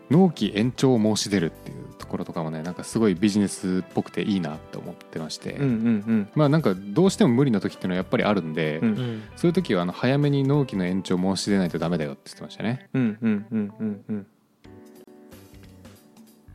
[0.10, 6.30] 納期延長を申し出るっていうところとかもねなんかすごいビジネスっぽくていいなって思ってまして、うんうんうん。
[6.36, 8.90] まあなんかどうしても無理な時っていうのはやっぱりあるんで、うん。
[8.90, 12.90] うんそういう時はあの早めに納期の延長申し出ないとダメだよって言ってましたね。
[12.94, 14.28] うんうんうんうんうん。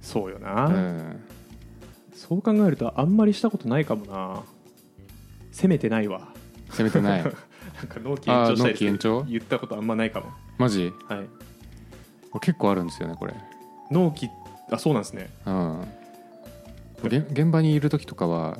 [0.02, 1.20] そうよな、うん、
[2.14, 4.42] そう考えるとあんまりしたことないかもな。
[5.50, 6.28] 攻めてないわ。
[6.70, 7.22] 攻めてない。
[7.24, 7.32] なん
[7.88, 10.26] か納期延長した言ったことあんまないかも。
[10.58, 10.92] マジ？
[11.08, 11.35] はい
[12.40, 13.34] 結構あるんですよねこれ。
[13.90, 14.30] 納期
[14.70, 15.30] あそうなんですね。
[15.46, 15.88] うん。
[17.08, 18.58] げ現場にいる時とかは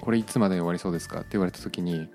[0.00, 2.08] これいつまでに終わりそうですかって言われた時に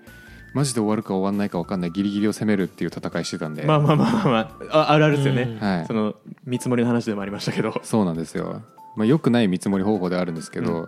[0.54, 4.38] マジで終わるか終わんないか分かんないギリギリを攻めるっていう戦いしてたんで、まあまあまあまあ、ま
[4.70, 5.58] あ、ああるあるですよね、うん。
[5.58, 5.86] はい。
[5.86, 7.80] そ、の見積もりの話でもありましたけど。
[7.82, 8.62] そうなんですよ。
[8.96, 10.86] まあ良くない見積もり方法ではあるんですけど、うん。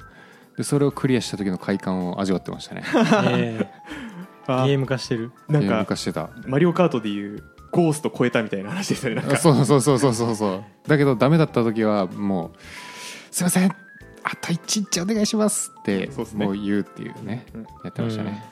[0.57, 2.83] でそれをクリアした時の快感を味わってましたね。
[2.85, 3.71] え。
[4.47, 4.67] あ。
[4.67, 5.33] ゲーム化してる。
[5.49, 6.29] ゲームなんか化してた。
[6.47, 7.43] マリオカートでいう
[7.75, 9.37] ゴースト超えたみたいな話ですよねなんか。
[9.37, 10.65] そうそうそうそうそうそう。
[10.87, 12.59] だけどダメだった時はもう
[13.35, 13.75] 「すいません。
[14.23, 16.47] あと1日お願いします」ってそうっすね。
[16.47, 17.45] もう言うっていうね。
[17.53, 18.45] うんやってましたね、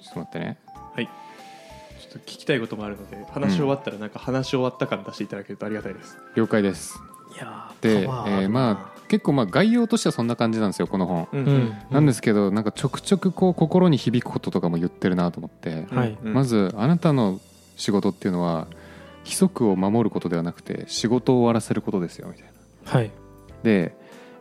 [0.00, 0.58] ちょっと待ってね。
[0.94, 1.06] はい。
[1.06, 1.12] ちょ
[2.10, 7.00] っと聞きたいこともあるので話し終わったらなんか話し終わった感出していただけるとありがたいです、了解です。
[7.34, 11.44] いやで、えーまあ結構まあ概要としてはそんな感じなんですよこの本、うん。
[11.46, 11.76] うん。
[11.90, 16.16] なんですけどなんかちょくちょくこう心に響くこととかも言ってるなと思って、はい。
[16.22, 16.34] うん。
[16.34, 17.40] まずあなたの
[17.76, 18.68] 仕事っていうのは
[19.24, 22.92] 規則を守ることではなくて仕事を終わらせることですよみたいな。
[22.92, 23.10] はい。
[23.62, 23.96] で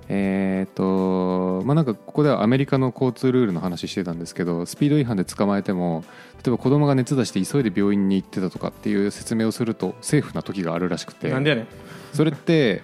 [0.09, 6.05] えーっとまあなんかここではアメリカの交通ルールの話してたんですけどスピード違反で捕まえても
[6.37, 11.29] 例えば子供が熱出して急いで病院に行ってたとかっていう説明をするとセーフな時があるらしくて。
[11.29, 11.67] なんでやねん。
[12.13, 12.83] それって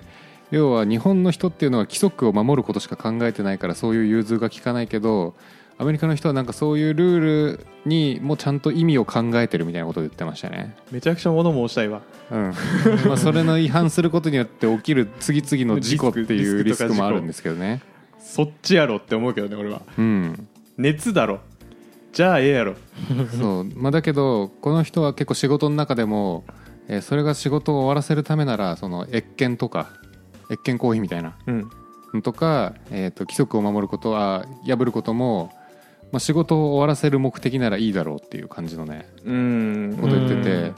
[0.54, 5.34] 要は日本の人っていうのは規則を守ることしか考えてないからそういう融通が利かないけど
[5.80, 7.20] アメリカの人はなんかそういうルー
[7.58, 10.76] ルにもちゃんと意味を考えてるみたいなことを言ってましたね。
[10.92, 12.04] めちゃくちゃ物申したいわ。
[12.30, 12.54] うん。
[13.10, 17.82] まあそれの違反することによって起きる次々の事故っていうリリスクもあるんですけどね。
[18.20, 19.82] そっちやろって思うけどね俺は。
[19.98, 20.48] うん。
[20.78, 21.39] 熱だろ。
[22.12, 22.76] じゃあええやろ。
[23.36, 23.63] そう。
[23.76, 26.44] まあ、だけどこの人は結構仕事の中でも、
[26.88, 29.89] えーそれが仕事を終わらせるためならその越権とか
[30.50, 31.36] 越権行為みたいな。
[31.48, 31.70] うん。
[32.14, 35.52] のとか、えー、と規則を守ることは破ることも、
[36.12, 39.98] まあ、仕事を終わらせる目的ならいいだろうっていう感じのねうん。
[40.00, 40.74] こと言ってて、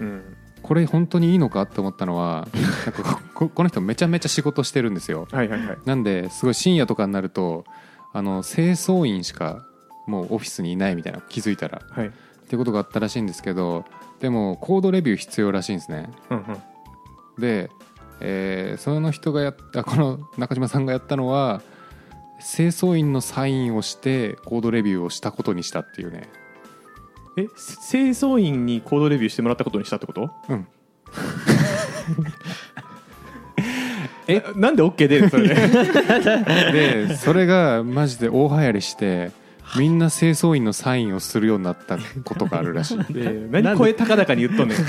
[0.00, 0.06] うん。
[0.06, 0.36] うん。
[0.62, 2.48] これ本当にいいのかって思ったのは
[2.84, 5.28] なんかこ この人めちゃめちゃ仕事してるんですよ。
[5.30, 5.78] はいはいはい。
[5.84, 7.64] なんですごい深夜とかになると
[8.12, 9.64] あの清掃員しか
[10.06, 11.82] もうオフィスにいないみたいな気づいたら。
[11.90, 12.06] はい。
[12.06, 12.10] っ
[12.48, 13.84] ていうことがあったらしいんですけど
[14.20, 16.10] でもコードレビュー必要らしいんですね。
[16.30, 17.40] うんうん。
[17.40, 17.70] で、
[18.20, 21.62] えーその人がやったこの中島さんがやったのは
[22.40, 26.28] 清掃員のサインをしてコードレビューをしたことにしたっていうね。
[27.36, 27.46] え
[27.90, 30.30] 清掃員にコードレビューしてもらったことにしたってこと？
[30.48, 30.66] うん。
[34.28, 35.54] えなんで OK 出るのそれで？
[37.08, 39.30] でそれがマジで大流行りして
[39.78, 42.98] みんな清掃員のサインをするようになったことがあるらしい。
[43.12, 44.78] で何声高々に言っとんねん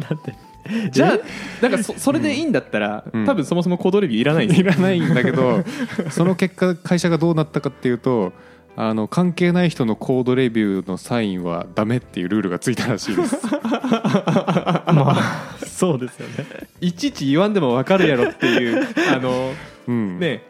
[0.00, 0.34] なんで
[0.90, 1.18] じゃあ
[1.62, 3.24] なんかそそれでいいんだったら、うん。
[3.24, 5.62] 多分そもそもコードレビューいらないんですいよらないんだけど
[6.10, 8.32] その結果会社がどうなったかっていうと
[8.76, 13.36] あの関係ない人のコードレビューのサインはダメっていうルールがついたらしいです。
[13.52, 16.44] まあそうですよね。
[16.80, 19.52] いちいち言わんでも分かるやろっていうあの
[19.86, 20.18] うん。
[20.18, 20.42] ね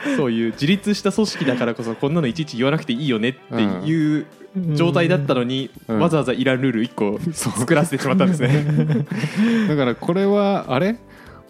[0.16, 4.26] そういう自立した組織だからこそこんなのいちいち言わなくていいよねっていう
[4.74, 5.98] 状態だったのに、うん。
[5.98, 9.06] わざわざいらんルール1個作らせてしまったんですね。
[9.68, 10.96] だからこれはあれ？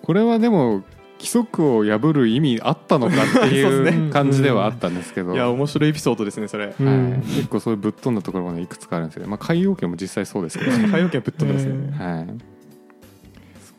[0.02, 0.84] これはでも
[1.18, 6.74] 規則を破る意味あったのかっていう 感じではあったんですけど、いや面白いエピソードですねそれ。
[6.80, 11.72] うんはい、結構そういうぶっ飛んだところがねいくつかあるんですよね、まあ、海洋圏も実際そうですけどね、海洋圏ぶっ飛んでますね。
[11.72, 11.90] うん。
[11.90, 12.26] はい、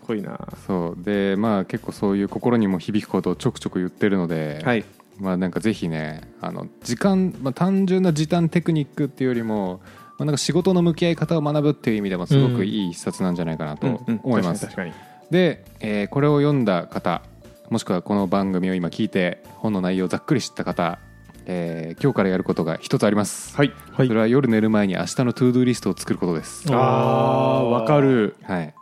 [0.09, 0.39] すごいな。
[0.65, 1.03] そう。
[1.03, 4.83] でまあ結構そういう心にも響くことをちょくちょく言ってるので、はい。
[5.19, 9.81] まあなんかぜひねあの時間、まあ、単純な時短テクニックっていうよりも、
[10.17, 14.93] まあ、なんか仕事の向き合い方を学ぶっていう意味でもすごくいい一冊なんじゃないかなと思います、確かに。
[15.29, 17.21] で、えーこれを読んだ方
[17.69, 20.99] もしくはこの番組を今聞いて本の内容をざっくり知った方、
[21.45, 23.73] えー今日からやることが一つあります、はい。
[23.91, 24.07] はい。
[24.07, 26.63] それは夜寝る前に明日の to-do list を作ることです。
[26.69, 28.37] あーわかる。
[28.43, 28.73] はい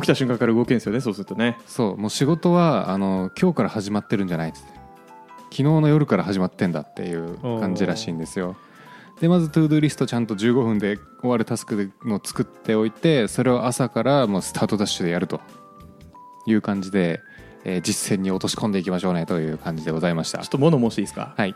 [0.00, 1.58] 起きた瞬間から動けるんですよねそうするとね。
[1.66, 4.68] そうもう仕事はあの今日から始まってるんじゃないっつって。
[5.50, 8.56] 昨日の夜から始まってんだっていう感じらしいんですよ。
[9.20, 15.40] でまず to-do list ちゃんと15分で終わるタスクの作っておいてそれを朝からもうスタートダッシュでやると
[16.46, 17.20] いう感じで、
[17.64, 20.38] えー実践に落とし込んでいきましょうねという感じでございました。
[20.38, 21.34] ちょっと物申していいですか？
[21.36, 21.54] はい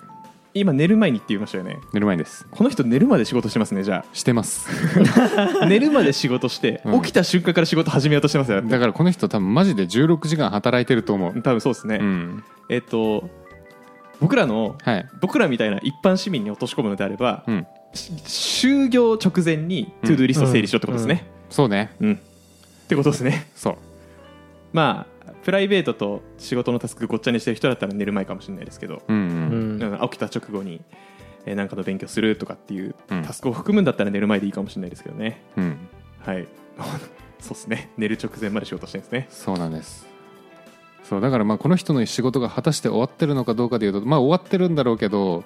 [0.54, 1.80] 今寝る前にって言いましたよね。
[1.92, 2.46] 寝る前です。
[2.50, 4.68] この人寝るまで仕事してますねじゃしてます。
[5.36, 7.02] あ 寝るまで仕事して、うん。
[7.02, 12.44] 起きた瞬間から仕事始めようとしてますよだからこの人多分マジで16時間働いてると思う、多分そうですね、うん。
[12.68, 13.30] えっと
[14.20, 15.08] 僕らのはい。
[15.20, 17.66] 僕らみたいな一般市民に落とし込むのであれば、うん。
[17.94, 18.12] し
[18.66, 21.92] 就業直前に to-do list を整理しろってことですね、そうね。
[22.00, 22.12] うん。
[22.12, 23.46] ってことですね。
[23.54, 23.76] そう。
[24.72, 25.12] まあ
[25.42, 29.24] プライベートと仕事のタスクごっちゃにしてる人だったら寝る前かもしれないですけど、うんうう
[29.71, 30.80] んんうん起きた直後に
[31.46, 33.22] えー何かの勉強するとかっていううん。
[33.22, 35.42] タスクを含むんだったら寝る前でいいかもしれないですけどね。
[35.56, 35.78] うん。
[36.24, 36.46] はい。
[37.40, 37.90] そうですね。
[37.96, 39.26] 寝る直前まで仕事してるんですね。
[39.30, 40.06] そうなんです。
[41.02, 45.42] そうだからまあこの人の仕事が果たして終わってるのかどうかでいうとまあ終わってるんだろうけど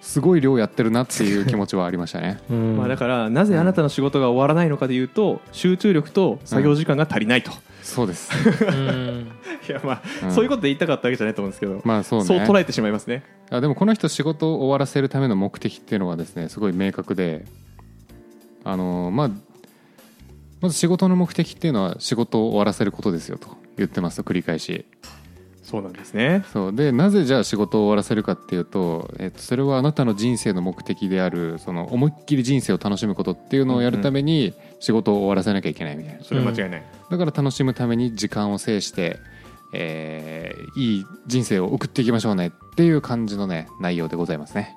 [0.00, 2.38] すごい量やってるなっていう気持ちはありましたね。
[2.50, 2.76] うん。
[2.76, 7.50] まあ、だからなぜあなたの仕事が終わらないのかでいうと集中力と作業時間が足りないと
[7.82, 8.30] そうです、
[8.64, 9.32] うん。
[9.68, 10.32] いやまあ、うん。
[10.32, 12.26] そういうことで言いたかったわけじゃないと思うんですけど、まあそうね。
[12.26, 13.24] そう捉えてしまいますね。
[13.50, 17.46] あでもこの人仕事を終わらせるための目的っていうのはですねすごい明確で
[18.64, 19.30] あのまあ
[20.60, 24.84] まず仕事の目的っていうのは仕事を終わらせることですよと言ってますと繰り返し。
[25.62, 26.44] そうなんですね。
[26.50, 26.74] そう。
[26.74, 36.24] でなぜじゃあ仕事を終わらせるかっていうと、えっと、それはあなたの人生の目的であるその思いっきり人生を楽しむことっていうのをやるために仕事を終わらせなきゃいけないみたいな。
[36.24, 39.18] それは間違いない、だから楽しむために時間を制して、
[39.72, 44.76] えーいい人生を送っていきましょうねっていう感じのね内容でございますね。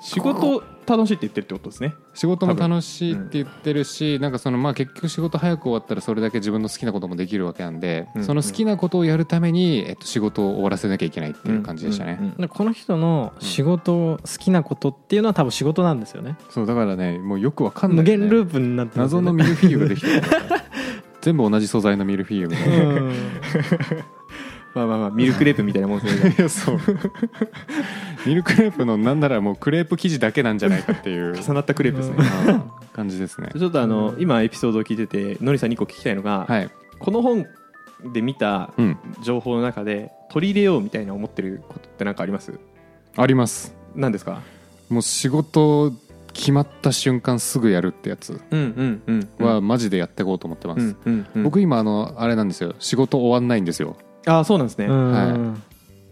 [0.00, 1.94] 仕事楽しいって言ってるってことですね。
[2.14, 8.24] 仕事も楽しいって言ってるし、なんかそのまあ結局仕事早く終わったらそれだけ自分の好きなこともできるわけなんで、うん。
[8.24, 12.24] その好きなことをやるために、えっと、仕事を終わらせなきゃいけないっていう感じでしたね、うん。
[12.26, 12.32] うん。
[12.32, 12.40] うん。
[12.40, 16.36] でこの人の仕事、好きなことっていうのは多分仕事なんですよね。
[16.50, 19.26] そうだからねもうよくわかんない、無ね、限ループになってますよね。
[19.26, 20.22] 謎のミルフィーユができてる
[21.22, 22.84] 全部同じ素材のミルフィーユみたいな。
[22.84, 23.12] うん
[24.74, 26.48] まあまあまあミルクレープみたいなもんですね。
[26.48, 26.78] そう。
[28.26, 31.36] ミルクレープのなんならもうクレープ生地だけなんじゃないかっていう。
[31.42, 32.16] 重なったクレープですね、
[32.48, 32.62] うん。
[32.92, 33.50] 感じですね。
[33.56, 36.70] ちょっとあの今エピソードを聞いててのりさんに1個聞きたいのが、はい。
[36.98, 37.46] この本
[38.12, 38.96] で見たうん。
[39.22, 42.58] 情報の中で取り入れようみたいな思ってることって何かあります？
[43.16, 43.74] あります。
[43.94, 44.40] 何ですか？
[44.88, 45.92] もう仕事
[46.32, 48.40] 決まった瞬間すぐやるってやつ。
[49.38, 50.96] はマジでやっていこうと思ってます、
[51.42, 52.74] 僕今あのあれなんですよ。
[52.78, 55.12] 仕事終わんないんですよああそうなんですね、うん。
[55.12, 55.56] は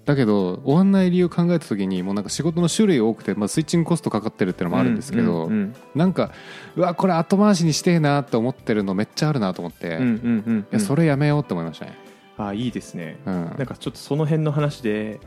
[0.05, 6.33] だけど終わんない理由考えた時にもうなんか仕事の種類多くて、まあ、スイッチングコストかかってるっていうのもあるんですけど、うんうんなんか
[6.77, 10.66] うわこれ後回しにしてえなって思ってるのめっちゃあるなと思って、いうんうんうんうん。
[10.70, 11.96] やそれやめようって思いましたね、
[12.38, 13.18] ああいいですね。
[13.27, 13.35] うん。
[13.35, 15.20] なんかちょっとその辺の話で、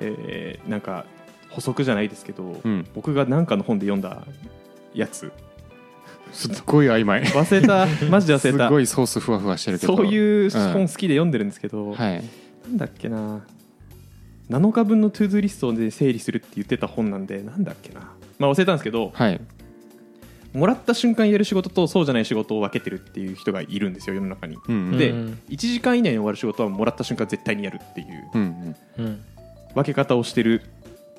[0.00, 1.04] えーなんか
[1.50, 4.26] 補足じゃないですけど、うん、僕が何かの本で読んだ
[4.92, 5.32] やつ
[6.36, 7.22] すっごい曖昧。
[7.24, 7.86] 忘れた。
[8.10, 8.68] マジで忘れた。
[8.68, 9.96] ごいソースふわふわしてるけど。
[9.96, 12.22] そういううん本好きで読んでるんですけど、はい。
[12.68, 13.40] なんだっけな。
[14.50, 18.12] 7日分の to-do list で整理するって言ってた本なんでなんだっけな。
[18.38, 19.40] まあ忘れたんですけどはい。
[20.52, 24.56] もらった瞬間やる仕事とそうじゃない仕事を分けてるっていう人がいるんですよ世の中に。
[24.68, 25.38] うんでうん。
[25.50, 29.20] 1時間以内に終わる仕事はもらった瞬間絶対にやるっていううんうん
[29.74, 30.62] 分け方をしてる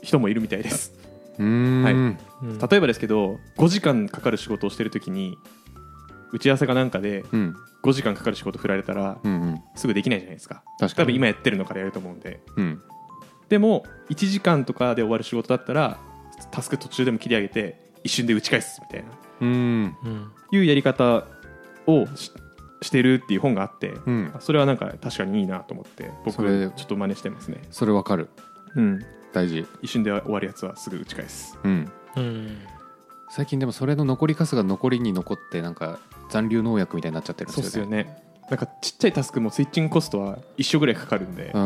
[0.01, 1.06] 人もいるみたいですうんうーん
[1.43, 1.93] はい。
[1.93, 2.17] うん。
[2.43, 5.37] 例えばですけど5時間かかる仕事をしてる時に
[6.31, 7.55] 打ち合わせかなんかでうん。
[7.83, 9.17] 5時間かかる仕事振られたら
[9.75, 10.63] すぐできないじゃないですか。
[10.79, 11.05] 確かに。
[11.05, 12.41] 多分今やってるのからやると思うんで。
[12.55, 12.81] うん。
[13.49, 15.97] でも1時間とかで終わる仕事だったら
[16.51, 19.09] タスク途中でも切り上げて一瞬で打ち返すみたいな。
[19.41, 19.95] うん。
[20.03, 20.31] うん。
[20.51, 21.27] いうやり方
[21.85, 22.31] をし
[22.81, 24.33] してるっていう本があって、うん。
[24.39, 28.29] それはなんか確かにいいなと思って僕それちょっと真似してますね、それわかる。
[28.75, 28.99] うん、
[29.37, 29.65] 大事。
[29.81, 31.57] 一瞬で終わるやつはすぐ打ち返す。
[31.63, 31.91] うん。
[32.15, 32.57] うん。
[33.29, 38.23] 最近でもそれの残りカスが残りに残ってなんか残留農薬みたいになっちゃってるんそうですですよねよね。
[38.49, 41.61] なんかちっちゃいタスクもスイッチングコストは一緒ぐらいかかるんで、うん。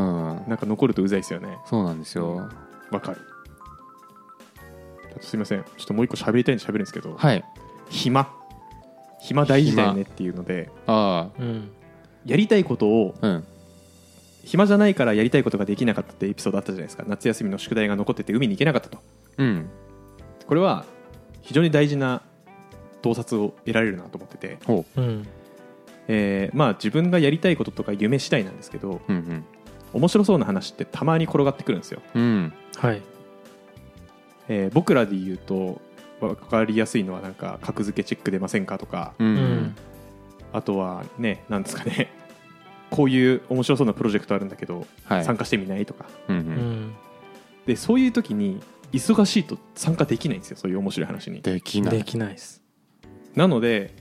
[0.47, 1.57] なんか残るとうざいですよね。
[1.65, 2.49] そうなんですよ。
[2.89, 3.19] わかる。
[5.11, 5.63] あとすいません。
[5.63, 7.43] ちょっともう一個喋りたいんで喋るんですけど、はい。
[7.89, 8.27] 暇。
[9.21, 11.69] 暇大事だよねっていうのであうん。
[12.25, 13.47] やりたいことをあうん
[14.43, 17.03] 暇じゃないからやりたいことができなかったってエピソードあったじゃないですか。
[17.07, 18.99] 夏休みの宿題が残ってて海に行けなかったと。
[19.37, 19.69] うん。
[20.47, 20.85] これは
[21.41, 22.21] 非常に大事な
[23.01, 25.01] 洞察を得られるなと思ってて、ほう。
[25.01, 25.27] ん。
[26.07, 29.45] えーまあ、自分がやりたいこととか夢次第なんですけどううん。
[29.93, 32.21] 面白そうな話ってたまに転がってくるんですよ、うん。
[32.21, 33.01] うんはい。
[34.49, 35.79] えー僕らで言うと
[36.19, 39.13] 分かりやすいのはなんか格付けチェック出ませんかとか。
[39.19, 39.75] ううんん。
[40.53, 42.11] あとはねなんですかね
[42.91, 45.23] こういう面白そうなプロジェクトあるんだけど、はい。
[45.25, 46.05] 参加してみないとか。
[46.27, 46.45] うんううん。
[46.89, 46.93] ん
[47.65, 48.59] でそういう時に
[48.91, 51.41] 忙しいと参加できないんですよそういう面白い話に。
[51.41, 51.97] できない。
[51.97, 52.61] できないです。
[53.35, 53.93] なので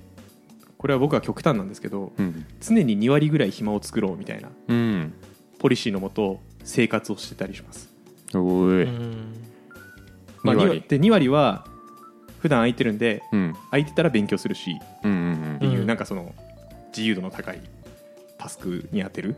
[0.76, 2.44] これは僕は極端なんですけどうん。
[2.61, 5.12] 常に2割ぐらい暇を作ろうみたいなうん。
[5.59, 7.88] ポリシーのもと生活をしてたりします、
[8.35, 8.83] おい。
[8.83, 9.35] うん。
[10.42, 10.85] まあ、2 2割割。
[10.88, 11.66] で2割は
[12.40, 13.55] 普段空いてるんでうん。
[13.70, 14.74] 空いてたら勉強するし
[15.05, 16.35] うんうんっていう、うんなんかその
[16.88, 17.61] 自由度の高い
[18.40, 19.37] タスクに当てる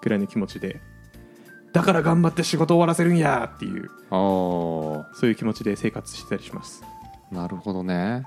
[0.00, 0.80] くらいの気持ちで
[1.72, 4.16] だから頑張って仕事終わらせるんやっていうあ
[5.10, 6.82] あそういう気持ちで生活してたりします。
[7.30, 8.26] なるほどね。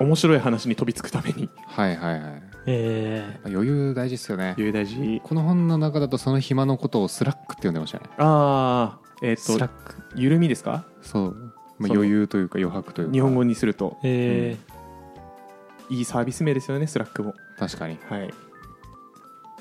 [0.00, 1.50] 面白い話に飛びつくために。
[1.66, 2.42] はいはいはい。
[2.66, 4.54] え余裕大事ですよね。
[4.56, 5.20] 余裕大事。
[5.24, 8.04] この本の中だとその暇のことを slack って呼んでましたね。
[8.18, 9.96] ああえっ、 slack。
[10.14, 10.84] 緩みですか？
[11.02, 13.12] そう、まあ、その余裕というか余白というか。
[13.12, 13.98] 日本語にすると。
[14.04, 14.56] え
[15.90, 17.34] いいサービス名ですよね Slackも。
[17.58, 18.28] 確かに、はい。
[18.28, 18.34] ー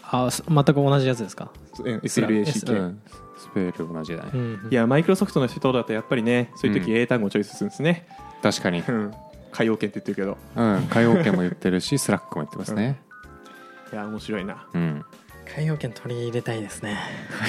[0.09, 3.01] あす全く同じやつですか？SLACK ん、
[3.37, 8.07] スペル同じだね、うんいやマイクロソフトの人だとやっぱりねそういう時うん英単語をチョイスするんですね。
[8.41, 8.81] 確かに。
[8.87, 9.13] うん。
[9.51, 10.37] 界王拳って言ってるけど。
[10.55, 10.87] うん。
[10.89, 12.99] 界王拳も言ってるし slack も言ってますね、
[13.91, 14.67] いや面白いな。
[14.73, 15.05] うん。
[15.55, 16.97] 界王拳取り入れたいですね。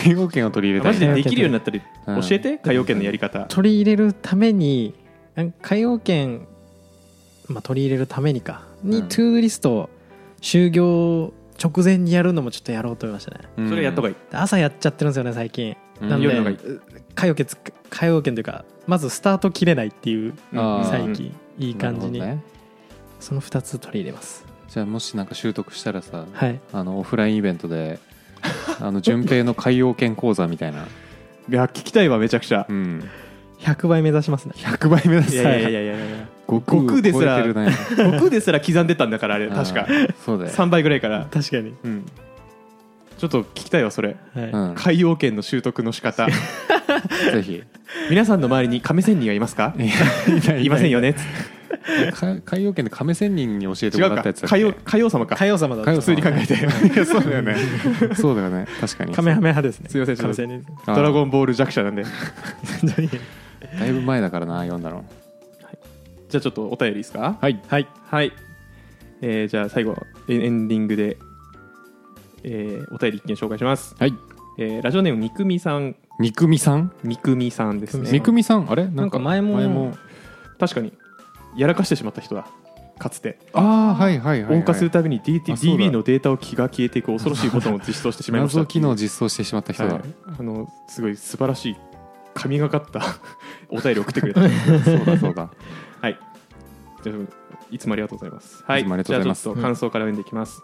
[0.04, 2.20] 海洋圏を取り入れたいマジでできるようになったりうん。
[2.20, 2.58] 教えて？
[2.58, 3.40] 海洋圏のやり方。
[3.48, 4.94] 取り入れるために
[5.62, 6.46] 海洋圏、
[7.48, 8.62] まあ、取り入れるためにか。
[8.82, 9.08] に、うん。
[9.08, 9.90] トゥーリストを
[10.40, 11.32] 就業
[11.62, 13.40] 直前にやるのもちょっとやろうと思いましたね。
[13.56, 13.68] うん。
[13.68, 14.12] それやった方がい。
[14.12, 15.76] い朝やっちゃってるんですよね最近。
[16.00, 16.08] うん。
[16.08, 16.58] なんで夜のがいい。
[17.14, 17.56] 海洋圏つ
[17.90, 22.22] 海洋圏というかまずスタート切れないっていう最近いい感じに、
[23.20, 24.46] その2つ取り入れます。
[24.68, 26.60] じゃあもしなんか習得したらさはい。
[26.72, 27.98] あのオフラインイベントで
[28.80, 30.86] あの順平の海洋圏講座みたいな、
[31.50, 32.66] いや聞きたいわめちゃくちゃ。
[32.68, 33.08] うん、
[33.58, 34.52] 100倍目指しますね。
[34.56, 35.34] 100倍目指す。
[35.34, 37.76] いやいやいやいやいや悟悟空ですら超えてるね
[38.18, 39.86] 僕ですら刻んでたんだからあれ確か。
[40.24, 41.26] そうだよ、3倍ぐらいから。
[41.30, 42.06] 確かに、うん。
[43.18, 44.16] ちょっと聞きたいわそれ。
[44.34, 44.50] はい。
[44.50, 46.26] うん、海洋圏の習得の仕方。
[47.32, 47.62] ぜひ。
[48.10, 49.74] 皆さんの周りに亀仙人はいますか？
[50.60, 51.14] いませんよね。
[52.14, 54.56] か海洋圏で亀仙人に教えて違うかもらったやつだっけ？
[54.56, 55.36] 海洋海洋様か。
[55.36, 56.56] 海洋様だ普通に考えて。
[57.04, 57.56] そうだよね。
[58.14, 58.66] そうだよね。
[58.80, 59.14] 確かに。
[59.14, 59.90] カメハメ派ですね。
[59.90, 62.04] すいませんドラゴンボール弱者なんで。
[63.78, 65.04] だいぶ前だからな読んだの
[66.28, 67.38] じゃあちょっとお便りですか？
[67.40, 67.60] はい。
[67.68, 67.88] はい。
[68.10, 68.32] はい、
[69.22, 69.96] えーじゃあ最後
[70.28, 71.18] エエンディングで、
[72.44, 74.14] えーお便り一件紹介します、はい。
[74.58, 75.96] えーラジオネームみくみさん。
[76.20, 76.92] 肉みさん？
[77.04, 78.10] みくみさんですね。
[78.12, 78.70] みくみさん？
[78.70, 78.88] あれ？
[78.88, 79.96] なんか前も
[80.58, 80.92] 確かに
[81.56, 82.46] やらかしてしまった人だ。
[82.98, 83.38] かつて。
[83.52, 88.58] ああはいはいはい、はい、謳歌するたびに DT DB のデータを気が消えていく恐ろしいことを実装してしまいました。
[88.58, 90.02] 謎機能を実装してしまった人だ、はい、
[90.38, 91.76] あのすごい素晴らしい
[92.34, 93.00] 神がかった。
[93.70, 94.40] お便りを送ってくれた。
[94.40, 94.46] そ
[95.00, 95.42] うだそうだ。
[95.42, 95.50] は
[97.00, 97.02] い。
[97.02, 97.16] じゃあ
[97.70, 98.64] いつもありがとうございます。
[98.66, 98.80] はい。
[98.80, 100.62] いつもありがとうございますじゃあちょっと感想から読んでいきます。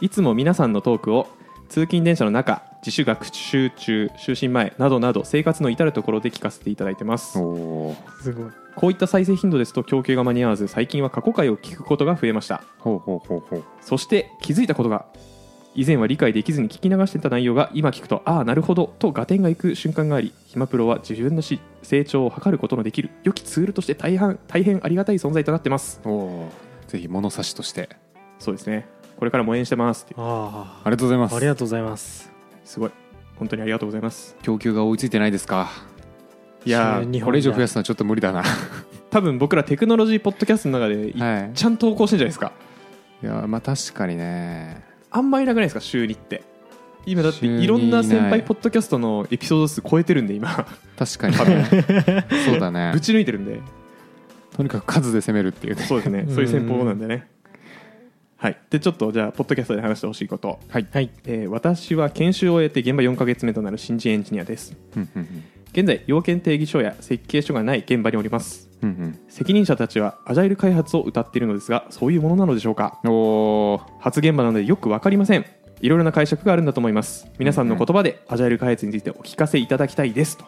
[0.00, 1.28] いつも皆さんのトークを
[1.68, 7.38] 通勤電車の中、自主学習中、就寝前などなど生活の至るところで聞かせていただいてます。
[7.38, 12.62] おーすごいこういった再生頻度ですと供給が間に合わず、最近は過去回を聞くことが増えました。
[12.78, 15.06] ほうほうほうほうそして気づいたことが、
[15.76, 26.00] 以前は理解できずに聞き流していた内容が今聞くと、ああ、なるほどと合点がいく瞬間があり、ひまプロは自分のし成長を図ることのできる良きツールとして大変大変ありがたい存在となってます。
[26.04, 26.48] おー
[26.88, 27.90] ぜひ物差しとして
[28.38, 28.86] そうですね。
[29.18, 32.30] これからも応援してますあありがとうございますあありがとうございます
[32.64, 32.90] すごい。
[33.36, 34.36] 本当にありがとうございます。
[34.42, 35.68] 供給が追いついてないですか？
[36.64, 38.42] いやこれ以上増やすのはちょっと無理だな
[39.10, 42.52] 多分僕らテクノロジーポッドキャストの中でいはいちゃんと投稿してるんじゃないですか。
[43.22, 46.42] いやまあ確かにねあんまりなくないですか、週2って。
[47.06, 47.66] 今だってい。
[47.66, 50.66] ろんな先輩ポッドキャストのエピソード数超えてるんで今。
[50.98, 51.36] 確かに。
[51.36, 52.90] ね そうだね。
[52.92, 53.60] ぶち抜いてるんで。
[54.56, 55.82] とにかく数で攻めるっていうね。
[55.82, 56.24] そうですね。
[56.26, 56.34] うん。
[56.34, 57.28] そういう戦法なんでね。
[58.38, 58.58] はい。
[58.70, 60.86] でちょっとじゃあポッドキャストで話してほしいこと、はい。
[60.92, 61.10] はい。
[61.26, 64.76] えー私は研修を終えて現場4ヶ月目となる新人エンジニアです。
[64.96, 65.44] うんうん
[65.78, 68.70] 現在要件定義書や設計書がない現場におります。
[68.82, 72.98] うん責任者たちはアジャイル開発を謳っているのですがそういうものなのでしょうか？
[73.04, 73.82] うんおー。
[74.00, 75.44] 初現場なのでよく分かりません。
[75.82, 77.26] いろいろな解釈があるんだと思います。
[77.38, 80.38] 皆さんの言葉でアジャイル開発についてお聞かせいただきたいです。
[80.38, 80.44] と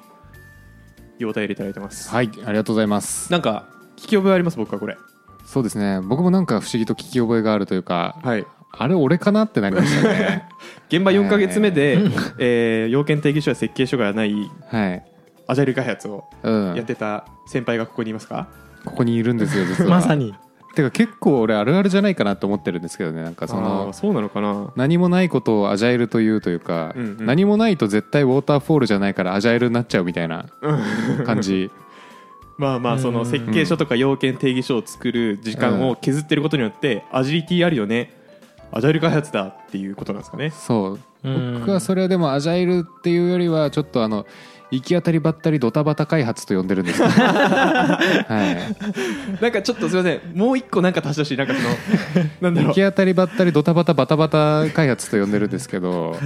[1.19, 3.31] いうお便りいただいてます、はいありがとうございます。
[3.31, 3.67] なんか
[3.97, 4.57] 聞き覚えあります？
[4.57, 4.97] 僕はこれ。
[5.45, 6.01] そうですね。
[6.03, 8.47] 僕もなんか不思議と聞き覚えがあるというかはい。
[8.71, 10.45] あれ俺かなってなりましたね。
[10.89, 11.99] 現場4か月目で、
[12.39, 14.33] えー要件定義書や設計書がない
[14.71, 15.05] はい
[15.49, 16.75] アジャイル開発をうん。
[16.77, 18.49] やってた先輩がここにいますか、
[18.85, 19.91] ここにいるんですよ実は。
[19.91, 20.35] まさに。
[20.75, 24.71] てか結構俺あるあるじゃないかなと思ってるんですけどねなんかそあのーそうなのかな。
[24.77, 27.27] 何もないことをアジャイルというというか、うんうん。
[27.27, 30.47] 何もないと絶対ウォーターフォールじゃないからアジャイルになっちゃうみたいな
[31.27, 31.71] 感じ。
[32.59, 38.13] まあまあその設計書とか要件定義書を作る時間を削ってることによってアジリティあるよね。
[38.71, 40.51] アジャイル開発だっていうことなんですかね。
[40.51, 41.29] そう。
[41.29, 41.55] うん。
[41.61, 44.27] 僕はそれはでもアジャイルっていうよりはちょっとあの
[44.73, 47.11] 行き当たりばったりドタバタ開発と呼んでるんですけど。
[47.11, 48.77] は
[49.39, 49.43] い。
[49.43, 50.21] なんかちょっとすみません。
[50.35, 51.37] もう一個なんか足してほしい。
[51.39, 51.69] なんかその
[52.41, 52.69] なんだろう。
[52.69, 56.13] 行き当たりばったりドタバタバタバタ開発と呼んでるんですけど。
[56.13, 56.23] はい。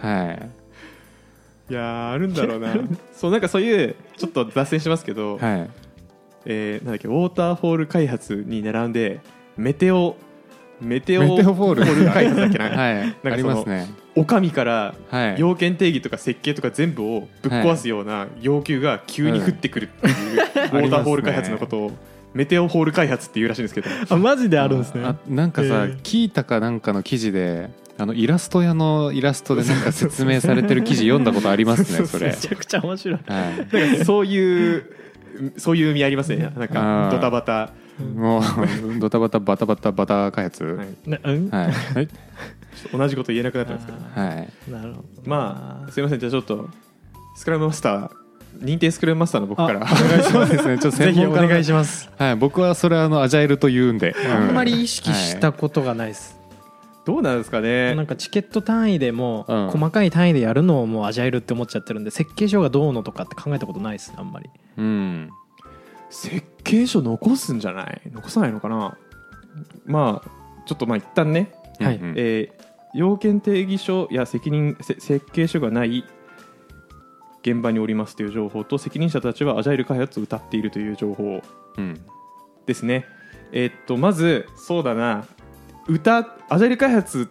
[0.00, 0.50] はい。
[1.70, 2.74] いやーあるんだろうな。
[3.14, 5.70] そうなんかそういうちょっと脱線しますけど、はい。
[6.44, 9.20] えーなんだっけウォーターフォール開発に並んで
[9.56, 10.16] メテオ
[10.80, 12.10] メテオフォール。
[12.10, 13.14] 開発だっけな、はい。
[13.22, 13.88] そのありますね。
[14.14, 15.36] お上からはい。
[15.38, 21.92] 要件定義とか設計とか全部をぶっ壊すような要求が急に降ってくるっていう、ウォーターフォール開発のことを
[22.34, 23.88] メテオホール開発っていうらしいんですけど。
[24.08, 25.04] あマジであるんですね。
[25.04, 26.02] あなんかさ、えー。
[26.02, 32.28] 聞いたかなんかの記事であのイラスト屋のイラストでなんか説明されてる記事読んだことありますねそれ。
[32.28, 33.18] めちゃくちゃ面白い。
[33.26, 33.76] はい。
[33.88, 34.84] なんかそういう
[35.56, 36.36] そういう意味ありますね。
[36.38, 37.10] なんあかー。
[37.10, 38.42] ドタバタ、もう
[38.98, 40.64] ドタバタバタバタバタ開発。
[40.64, 41.50] ははいうん？
[41.50, 41.68] は
[42.00, 42.08] い。
[42.90, 44.48] 同じこと言えなくなってますけどあはい。
[44.68, 45.08] ーなるほど。
[45.26, 46.20] まあすいません。
[46.20, 46.68] じゃあちょっと
[47.36, 48.10] スクラムマスター
[48.60, 49.80] 認定スクラムマスターの僕から。
[49.80, 50.52] お願いします。
[50.52, 50.78] ですね。
[50.78, 52.10] ちょっと ぜひお専門家の願いします。
[52.18, 52.36] はい。
[52.36, 56.38] 僕はそれはあのアジャイルと言うんで、あんまり意識はしたことがないです。
[57.04, 57.94] どうなんですかね。
[57.94, 59.68] なんかチケット単位でもうん。
[59.70, 64.48] 細かい単位でやるのをもうアジャイルって思っちゃってるんで設計書がどうのとかって考えたことないですねあんまり。
[64.78, 65.30] うん
[66.12, 68.02] 設計書残すんじゃない？
[68.12, 68.96] 残さないのかな？
[69.86, 70.30] まあ
[70.66, 71.96] ちょっとまあ一旦ね、はい。
[71.96, 72.14] うんうん。
[72.16, 72.62] えー
[72.94, 76.04] 要件定義書や責任せ設計書がない
[77.40, 81.40] 現場におりますという情報と責任者たちはアジャイル開発を謳っているという情報
[81.78, 81.98] うん。
[82.66, 83.06] ですね。
[83.50, 85.24] えーっとまずそうだな。
[85.88, 87.30] 歌アジャイル開発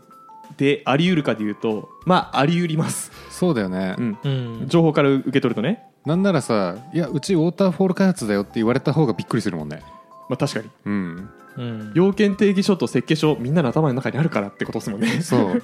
[0.57, 4.29] であり得るかでいうとまああり得ります、そうだよね、うん、う
[4.63, 4.67] ん。
[4.67, 9.83] 情報から受け取るとねなんならさいやうちウォーターフォール開発だよって言われた方がびっくりするもんね。
[10.29, 10.69] まあ確かに。
[10.85, 11.29] うん。
[11.57, 11.91] うん。
[11.93, 15.21] 要件定義書と設計書みんなの頭の中にあるからってことですもんね。
[15.21, 15.63] そう。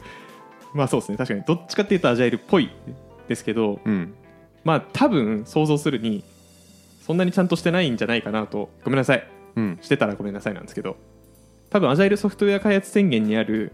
[0.74, 1.18] まあそうですね。
[1.18, 1.42] 確かに。
[1.46, 2.70] どっちかっていうとアジャイルっぽい
[3.28, 4.14] ですけどうん。
[4.64, 6.24] まあ多分想像するに
[7.06, 8.70] そんなにちゃんとしてないんじゃないかなと。
[8.84, 9.28] ごめんなさい。
[9.56, 9.78] うん。
[9.82, 10.96] してたらごめんなさいなんですけど。
[11.70, 13.72] 多分アジャイルソフトウェア開発宣言にある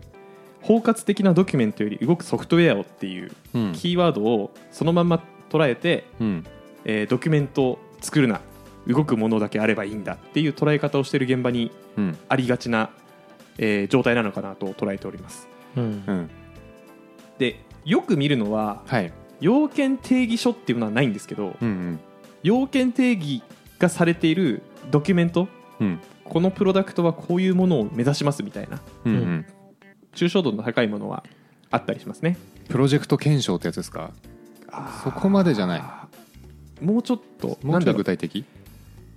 [0.62, 3.72] 包括的なドキュメントより動くソフトウェアをっていううん。
[3.74, 5.22] キーワードをそのまんま
[5.52, 6.44] 捉えて、うん。
[6.84, 8.40] えードキュメントを作るな。
[8.86, 12.18] 動くものだけあればいいんだっていう捉え方をしている現場にうん。
[12.28, 12.90] ありがちな、
[13.58, 15.48] えー状態なのかなと捉えております。
[15.76, 15.84] うん。
[16.06, 16.30] うん。
[17.38, 19.12] でよく見るのははい。
[19.40, 21.98] 要件定義書っていうのはないんですけどうん
[22.44, 23.42] 要件定義
[23.80, 25.48] がされているドキュメント
[25.80, 25.86] うん。
[25.86, 29.12] うんこのプロダクトはこういうものを目指しますみたいなうん。
[29.12, 29.46] うん。
[30.14, 31.24] 抽象度の高いものは
[31.70, 32.38] あったりしますね。
[32.70, 34.12] プロジェクト検証ってやつですか？
[35.04, 36.84] そこまでじゃない。
[36.84, 37.48] もうちょっと。
[37.48, 37.96] もうちょいなんだろう。
[37.98, 38.44] 具体的？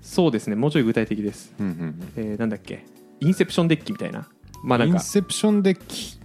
[0.01, 0.55] そうですね。
[0.55, 2.85] もうちょい具体的です、うんうんえーなんだっけ？
[3.21, 4.27] インセプションデッキみたいな。
[4.63, 6.19] まあうんインセプションデッキ？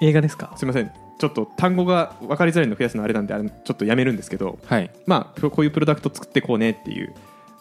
[0.00, 0.54] 映画ですか？
[0.56, 0.90] すみません。
[1.18, 4.58] ちょっと単語が分かりづらいの増やすのあれなんであれちょっとやめるんですけど。
[4.66, 4.90] はい。
[5.06, 7.14] まあこういうプロダクト作ってこうねっていう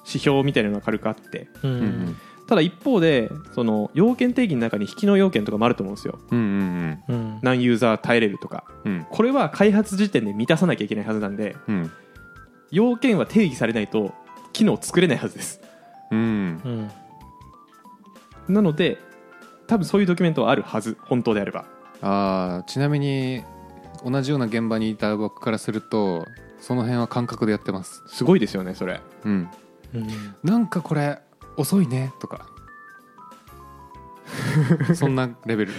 [0.07, 1.49] 指標みたいなのが軽くあって。
[1.63, 2.17] ううんん
[2.49, 6.17] ただ一方でその要件定義の中に引きの要件とかもあると思うんですよ。
[6.31, 7.39] うんうんうん。
[7.43, 8.63] 何ユーザー耐えれるとか。
[8.85, 8.91] うん。
[8.93, 11.91] うんこれは開発時点で満たさなきゃいけないはずなんでうん。
[12.71, 14.15] 要件は定義されないと
[14.51, 15.61] 機能作れないはずです。
[16.09, 16.89] うん。
[18.47, 18.53] うん。
[18.55, 18.97] なので
[19.67, 21.65] 多分そういうドキュメントはあるはず本当であれば。
[22.01, 23.43] あーちなみに
[24.03, 26.25] 同じような現場にいた僕からすると
[26.59, 28.01] その辺は感覚でやってます。
[28.07, 29.01] すごいですよねそれ。
[29.23, 29.49] うん。
[29.93, 30.07] うん。
[30.43, 31.19] なんかこれ
[31.59, 32.45] 遅いねとか。
[34.95, 35.71] そんなレベル。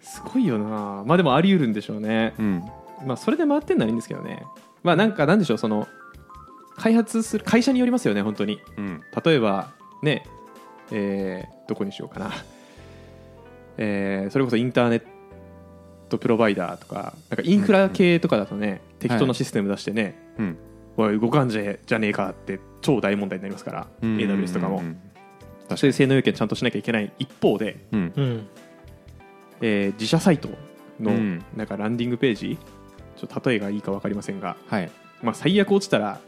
[0.00, 1.02] すごいよな。
[1.04, 2.34] まあでもあり得るんでしょうね。
[2.38, 2.62] うん。
[3.06, 4.44] まあそれで回ってんならいいんですけどね。
[4.82, 5.88] まあなんかなんでしょうその
[6.76, 8.60] 開発する会社によりますよね本当に。
[8.76, 9.02] うん。
[9.24, 9.72] 例えば
[10.02, 10.24] ね
[10.92, 12.30] えーどこにしようかな、
[13.76, 15.02] えーそれこそインターネッ
[16.08, 20.56] トプロバイダーとかなんかインフラ系とかだとね、適当なシステム出してね、うん。
[20.96, 24.96] おい動かんじゃじゃねえかって超大問題になりますから、うん AWS とかも、うん
[25.74, 28.12] そういう性能要件ちゃんとしなきゃいけない一方で、うん。
[28.14, 28.46] うん。
[29.60, 30.48] えー自社サイト
[31.00, 31.44] のうん。
[31.56, 32.58] なんかランディングページ、
[33.16, 34.90] ちょっと例えがいいか分かりませんが、はい。
[35.22, 36.20] まあ、最悪落ちたら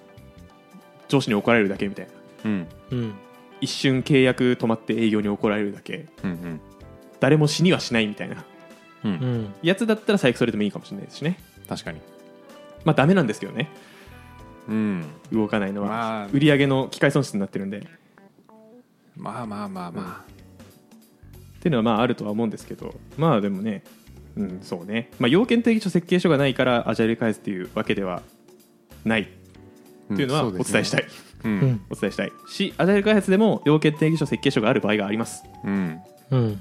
[1.08, 2.12] 上司に怒られるだけみたいな。
[2.44, 2.66] うん。
[2.90, 3.14] うん。
[3.60, 6.06] 一瞬契約止まって営業に怒られるだけ。
[6.24, 6.60] うん
[7.20, 8.44] 誰も死にはしないみたいな。
[9.04, 9.12] うん。
[9.12, 11.38] ううんんやつだったら最悪それでもいいかもしれないですしね。
[11.68, 12.00] 確かに。
[12.84, 13.68] まあダメなんですけどね。
[14.68, 15.04] うん。
[15.32, 16.26] 動かないのは、まあ。
[16.32, 17.86] 売上の機械損失になってるんで
[19.18, 19.90] っまあまあまあ。
[19.90, 20.24] ま
[21.60, 23.82] ていうのはまああるとは思うんですけどまあでもね
[24.36, 28.22] うんそうね、まあ、要件定義書設計書がないからアジャイル開発っていうわけでは
[29.04, 29.28] ない。
[30.10, 31.04] あっていうのはお伝えしたい、
[31.44, 31.58] ううん。
[31.58, 32.32] んお伝えしたい。
[32.48, 35.44] しアジャイル開発でも要件定義書設計書がある場合があります。
[35.64, 35.98] うん。
[36.30, 36.60] うん。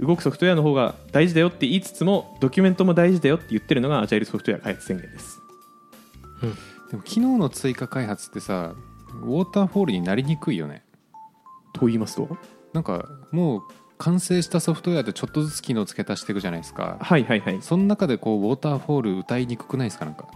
[0.00, 5.40] 動くソフトウェアの方が大事だよって言いつつもドキュメントも大事だよって言ってるのがアジャイルソフトウェア開発宣言です。
[6.90, 8.74] でも機能の追加開発ってさ
[9.22, 10.83] ウォーターフォールになりにくいよね
[11.74, 12.38] と言いますと？
[12.72, 13.62] なんかもう
[13.98, 16.96] 完成したソフトウェアでちょっとずつ機能付け足していくじゃないですか。
[17.00, 17.58] はいはいはい。
[17.60, 20.06] その中でこうウォーターフォール歌いにくくないですか？
[20.06, 20.26] なんか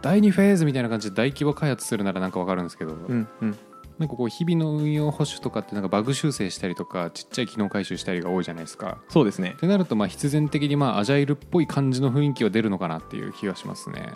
[0.00, 3.58] 第2フェーズみたいな感じで大規模開発するならなんかわかるんですけど、うんうん。
[3.98, 9.02] なんかこう日々の運用保守とかってなんかバグ修正したりとかちっちゃい機能回収したりが多いじゃないですか。
[9.10, 9.52] そうですね。
[9.58, 14.10] ってなるとまあ必然的にまあアジャイルっぽい感じの雰囲気は出るのかなっていう気がしますね。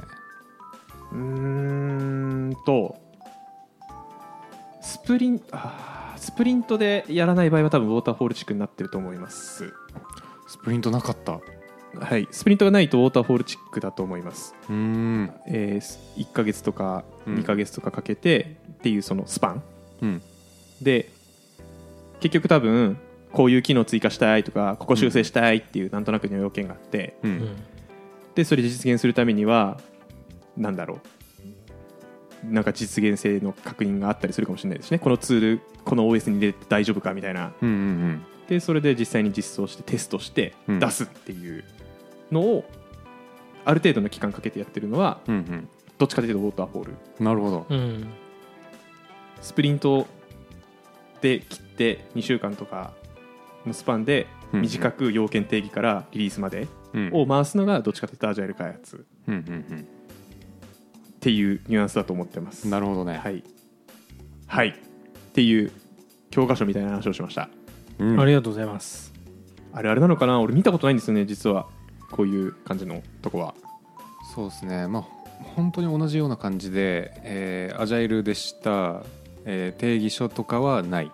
[1.13, 2.97] うーんと
[4.85, 9.73] スプリンあースプリントでやらない場合は多分ウォーターフォール地区になってると思います。
[10.47, 11.33] スプリントなかった。
[11.33, 11.41] う
[11.99, 12.29] はい。
[12.31, 15.33] スプリントがないとウォーターフォールチックだと思います、ーん。
[15.47, 17.35] えー、1ヶ月とかうん。
[17.37, 19.63] 2ヶ月とかかけてっていうそのスパン。
[20.03, 20.23] うん。
[20.83, 21.11] で
[22.21, 22.99] 結局多分
[23.33, 27.35] こういう機能追加したいとかここ修正したいっていうなんとなくの要件があって、ううん。
[27.37, 27.57] ん
[28.35, 29.79] でそれで実現するためには
[30.57, 31.01] なんだろう
[32.51, 34.99] なんか実現性の確認があったりするかもしれないですね。
[34.99, 37.53] このツールこの OS に入れて大丈夫かみたいな。
[37.63, 40.79] うんうんでそれで実際に実装してテストしてうん。
[40.79, 41.65] 出すっていう
[42.31, 42.65] のを
[43.65, 46.93] ある程度の期間かけてやってるのはうんどっちかというとウォーターフォール。
[47.21, 47.67] うんなるほど。
[47.71, 48.07] うん
[49.41, 50.07] スプリント
[51.21, 52.93] で切って2週間とか
[53.67, 57.11] のスパンで短く要件定義からリリースまでうん。
[57.13, 59.05] を回すのがどっちかというとアジャイル開発。
[59.27, 59.89] うんうん
[61.25, 62.67] っていうニュアンスだと思ってます。
[62.67, 63.17] うんなるほどね。
[63.17, 63.43] はい。
[64.47, 64.69] はい。
[64.69, 64.73] っ
[65.33, 65.73] ていう
[66.31, 67.49] 教科書みたいな話をしました。
[67.99, 68.21] うん。
[68.21, 69.11] ありがとうございます。
[69.73, 70.39] あれあれなのかな？
[70.39, 71.67] 俺見たことないんですよね実は。
[72.11, 73.55] こういう感じのとこは。
[74.35, 74.87] そうですね。
[74.87, 75.03] まあ
[75.57, 79.03] 本当に同じような感じで、えーアジャイルでした、
[79.47, 81.11] えー定義書とかはない、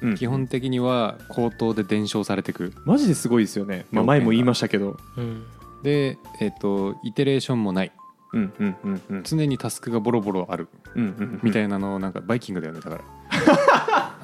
[0.00, 0.14] うん。
[0.14, 2.72] 基本的には口頭で伝承されていく。
[2.86, 4.96] マジですごいですよね、まあ、前も言いましたけど。
[5.18, 5.44] うん。
[5.82, 7.92] で、えー、とイテレーションもない
[8.32, 9.22] うんうんうんうん。
[9.24, 10.68] 常にタスクがボロボロある。
[10.94, 14.14] うんうんみたいなのをなんかバイキングだよねだから。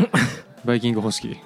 [0.64, 1.36] バイキング方式。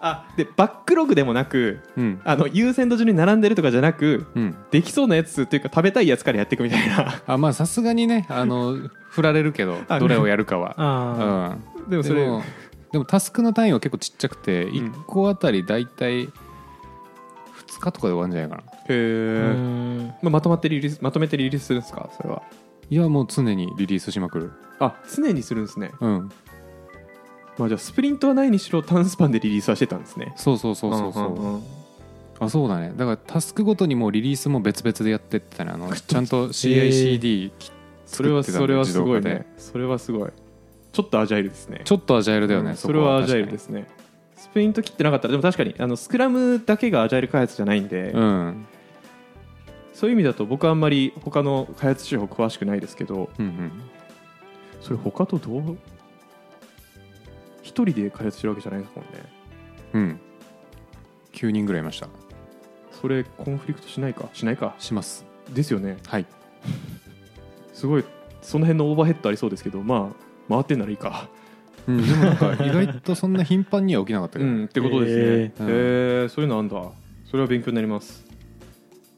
[0.00, 2.20] あでバックログでもなくうん。
[2.24, 4.56] あの優先度順に並んでるとかじゃなくうん。
[4.70, 7.22] できそうなやつっていうか食べたいやつからやっていくみたいな。
[7.26, 8.76] あまあさすがにねあの
[9.10, 10.74] 振られるけどあどれをやるかは。
[10.76, 11.90] あうん。
[11.90, 12.42] でもそれでも
[12.92, 16.30] でもタスクの単位は結構ちっちゃくてん1個あたり大体2
[17.80, 20.06] 日とかで終わるんじゃないかなへえ、ん。
[20.22, 22.10] まあ、まとまってリリースまとめてリリースするんですか？
[22.16, 22.42] それは。
[22.90, 24.52] いやもう常にリリースしまくる。
[24.78, 25.92] あ常にするんですね。
[26.00, 26.30] うん。
[27.58, 30.32] まあじゃあスプリントはないにしろ短スパンでリリースはしてたんですね。
[30.36, 31.62] そうそうそうそうそう,、んんん。
[32.40, 32.92] あそうだね。
[32.96, 37.52] だからタスクごとにもうリリースも別々でやってってたねあの ちゃんと CICD
[38.06, 39.46] それはそれはすごいね。
[39.56, 40.30] それはすごい。
[40.92, 41.80] ちょっとアジャイルですね。
[41.84, 42.76] ちょっとアジャイルだよね、うん。
[42.76, 43.86] そそれはアジャイルですね。
[44.36, 48.66] スプリント切ってなかったらでも確かにあのスクラムだけがアジャイル開発じゃないんで、うん
[49.94, 53.72] そういう意味だと僕はあんまり他の開発手法詳しくないですけどうんうん。
[54.80, 55.78] それ他とどう
[57.62, 59.10] 一人で開発してるわけじゃないですもんね。
[59.94, 60.20] うん。
[61.32, 62.08] 9人ぐらいいました。
[63.00, 64.28] それコンフリクトしないか？
[64.34, 64.74] しないか？
[64.78, 65.24] します。
[65.52, 65.96] ですよね。
[66.06, 66.26] はい。
[67.72, 68.04] すごい
[68.42, 71.28] その辺のオーバーヘッドありそうですけどまあ回ってんならいいか。
[71.86, 75.22] うん、でもなんか意外とそんな頻繁には起きなかったけど、うんってことですね。
[75.22, 76.82] へええそういうのあんだ。
[77.26, 78.23] それは勉強になります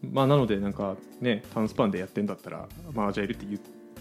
[0.02, 3.58] まあなのでなんかね短スパンでやってんだったらまあアジャイルって言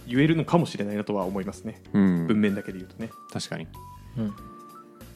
[0.07, 1.81] 言えるのかもしれないなとは思いますね。
[1.93, 2.27] うん。
[2.27, 3.09] 文面だけで言うとね。
[3.31, 3.67] 確かに。
[4.17, 4.25] うん。
[4.27, 4.31] い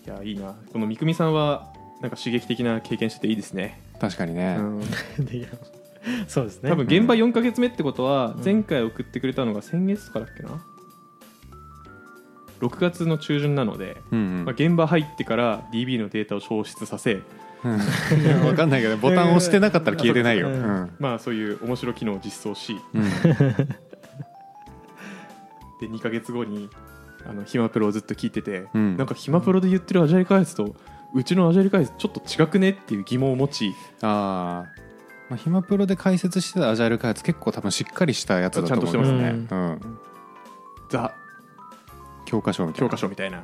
[0.08, 0.56] やいいな。
[0.72, 4.80] この三國さんはなんか刺激的な経験してていいですね、確かにね、うん。
[5.26, 5.48] で
[6.28, 6.70] そうですね。
[6.70, 8.44] 多分現場4か月目ってことはうん。
[8.44, 10.66] 前回送ってくれたのが先月とかだっけな
[12.62, 14.46] ？6月の中旬なので、うんうん。
[14.46, 17.22] まあ、現場入ってから DB のデータを消失させ
[17.64, 17.78] うん。
[18.42, 20.50] 分かんないけどボタン押してなかったら消えてないよ、
[21.00, 22.80] まあそういう面白機能を実装し。
[22.94, 23.04] う ん
[25.82, 26.70] で2か月後に
[27.26, 28.98] あのヒマプロをずっと聞いてて、うん。
[28.98, 30.76] なんかヒマプロで言ってるアジャイル開発と
[31.14, 34.80] うちのアジャイル開発ちょっと違くねっていう疑問を持ちあー。
[35.30, 38.78] まあヒマプロで解説してたアジャイル開発結構多分しっかりしたやつだと思う。
[38.78, 39.30] んとしてますね。
[39.30, 39.80] うん、
[40.90, 41.14] ザ。
[42.26, 42.74] 教科書み
[43.16, 43.44] たいな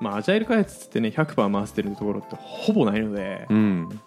[0.00, 4.00] まあアジャイル開発ってね100%回してるところってほぼないので、うん。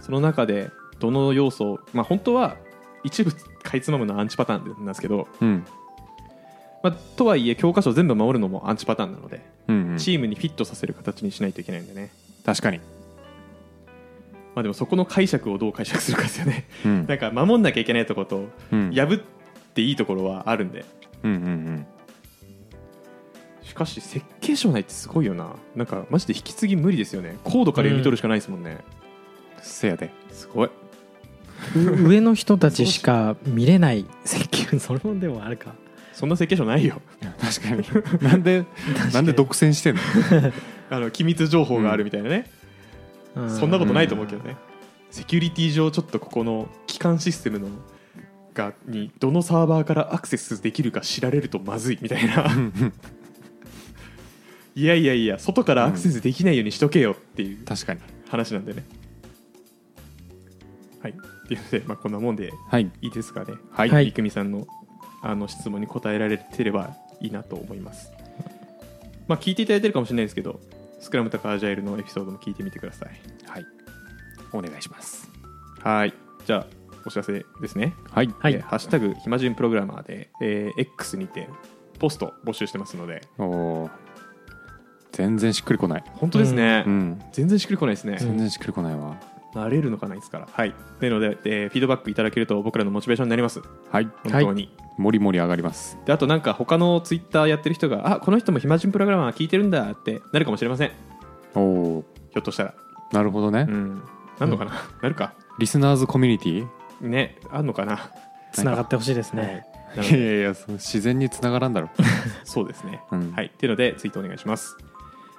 [0.00, 2.56] その中でどの要素をまあ本当は
[3.04, 3.32] 一部
[3.62, 5.64] かいつまむのはアンチパターンなんですけど、うん。
[6.82, 9.98] まあ、とはいえ教科書全部守るのもアンチパターンなので、うんうん。
[9.98, 12.10] チームにフィットさせる形にしないといけないんでね。
[12.44, 12.78] 確かに、
[14.54, 16.66] まあでもそこの解釈をどう解釈するかですよね。
[16.84, 17.06] うん。
[17.06, 18.92] なんか守んなきゃいけないところとうん。
[18.92, 20.84] 破っていいところはあるんで。
[21.22, 21.86] うんうんうん
[23.74, 25.56] しかし設計書ないってすごいよな。
[25.74, 27.36] なんかマジで引き継ぎ無理ですよね。
[27.42, 28.78] コードから読み取るしかないですもんね、
[29.60, 30.10] せやで。
[30.30, 30.70] すごい。
[31.74, 35.74] う上の人たちしか見れない設計それもでもあるか。
[36.12, 37.02] そんな設計書ないよ。
[37.40, 38.22] 確かに。
[38.22, 38.64] なんで
[39.12, 40.00] なんで独占してんの？
[40.90, 42.48] あの機密情報があるみたいなね、
[43.34, 44.56] うそんなことないと思うけどね、
[45.10, 47.66] セキュリティ上ちょっとここの基幹システムの
[48.54, 52.46] がにどのサーバーからアクセスできるか知られるとまずいみたいな
[54.76, 58.00] いやいやいや外からアクセスできないようにしとけよっていう確かに。
[58.28, 58.84] 話なんでね、
[61.00, 61.12] はい。
[61.12, 61.14] っ
[61.48, 62.90] ていうので、まあ、こんなもんではい。
[63.00, 63.54] いいですかね。
[63.70, 63.90] はい。
[63.90, 64.08] はい。
[64.08, 64.66] いくみさんの
[65.22, 68.10] あの質問に答えられてればいいなと思います。
[69.28, 70.60] まあ聞いていただいてるかもしれないですけど
[71.00, 73.10] スクラムとかアジャイルのエピソードも聞いてみてください。
[73.46, 73.64] はい。
[74.52, 75.30] お願いします。
[75.80, 76.14] はい。
[76.46, 76.66] じゃあ
[77.06, 77.94] お知らせですね。
[78.10, 78.28] はい。
[78.38, 78.54] はい。
[78.54, 81.48] えーハッシュタグ暇人プログラマーで、えー X にて
[81.98, 83.22] ポスト募集してますので。
[83.38, 83.90] おー
[85.14, 86.04] 全然しっくりこない。
[86.14, 87.22] 本当ですね、うん。
[87.32, 89.16] 全然しっくりこないですね、全然しっくりこないわ。
[89.54, 90.48] 慣れるのかないですから。
[90.50, 90.74] はい。
[91.00, 93.62] なので、えーフィードバックいただけると僕らのモチベーションになります。
[93.90, 94.08] はい。
[94.24, 95.96] 本当に、もりもり上がります。
[96.04, 100.90] であとなんか他のツイッターやってる人があこの人も暇人プログラマー聞いてるんだってなるかもしれません。
[101.54, 102.74] おおひょっとしたら。
[103.12, 104.02] なるほどね、うん。
[104.40, 105.34] なんのかな、なるか。
[105.60, 107.08] リスナーズコミュニティ？
[107.08, 107.38] ね。
[107.52, 108.10] あんのかな？
[108.52, 109.64] つながってほしいですね。
[109.94, 111.90] なのでいやいやその自然につながらんだろ。
[112.42, 113.02] そうですね。
[113.12, 113.32] う、うん。
[113.32, 113.46] はい。
[113.46, 114.76] っていうのでツイートお願いします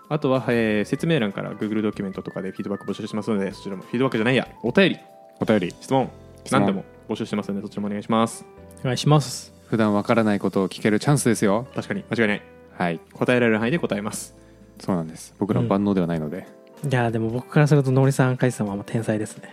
[0.10, 5.00] あとは、えー説明欄から Google ドキュメントとかでフィードバック募集しますのでそちらもフィードバックじゃないやお便り。
[5.40, 5.76] お便り。
[5.82, 6.10] 質問。
[6.44, 6.62] 質問。
[6.62, 8.46] 何でも募集してますのでそちらもお願いします。
[8.82, 9.54] お願いします。
[9.68, 11.68] 普段わからないことを聞けるチャンスですよ。
[11.76, 12.04] 確かに。
[12.10, 12.42] 間違いない。
[12.78, 13.00] はい。
[13.14, 14.36] 答えられる範囲で答えます。
[14.80, 15.34] そうなんです。
[15.40, 16.46] 僕らは万能ではないので、
[16.90, 19.50] いやでも僕からするとノリさんカイさんはもう天才ですね。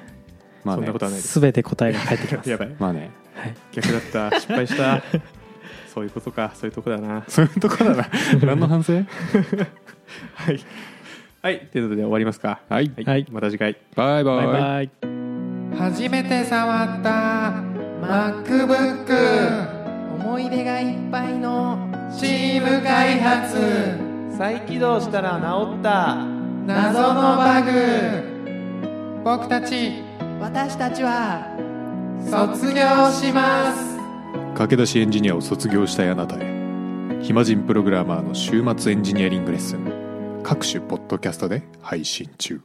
[0.65, 0.81] まあね。
[0.81, 1.33] そんなことはないです。
[1.33, 2.51] すべて答えが返ってきます。
[2.51, 2.77] やばい。
[2.79, 3.11] まあね。
[3.35, 3.55] はい。
[3.73, 4.39] 逆だった。
[4.41, 5.03] 失敗した
[5.93, 6.53] そういうことか。
[6.55, 7.25] そういうとこだな。
[7.29, 8.09] そういうとこだな。
[8.43, 8.95] 何の反省？
[10.35, 10.61] はい。
[11.43, 11.61] はい。
[11.71, 12.61] ということで終わりますか。
[12.69, 12.91] はい。
[13.05, 13.27] はい。
[13.31, 13.77] また次回。
[13.95, 14.37] バイバイ。
[14.37, 14.91] バイバイ。
[15.79, 17.53] 初めて触った
[18.01, 19.07] MacBook
[20.15, 21.79] 思い出がいっぱいの
[22.19, 23.57] チーム開発。
[24.39, 26.17] 再起動したら治った。
[26.67, 27.71] 謎のバグ。
[29.25, 30.03] 僕たち。
[30.41, 31.43] 私たちは。
[32.31, 33.92] 卒業します
[34.55, 37.21] 駆け出しエンジニアを卒業したいあなたへ。
[37.23, 40.41] 暇人プログラマーの週末エンジニアリングレッスン。
[40.43, 42.61] 各種ポッドキャストで配信中。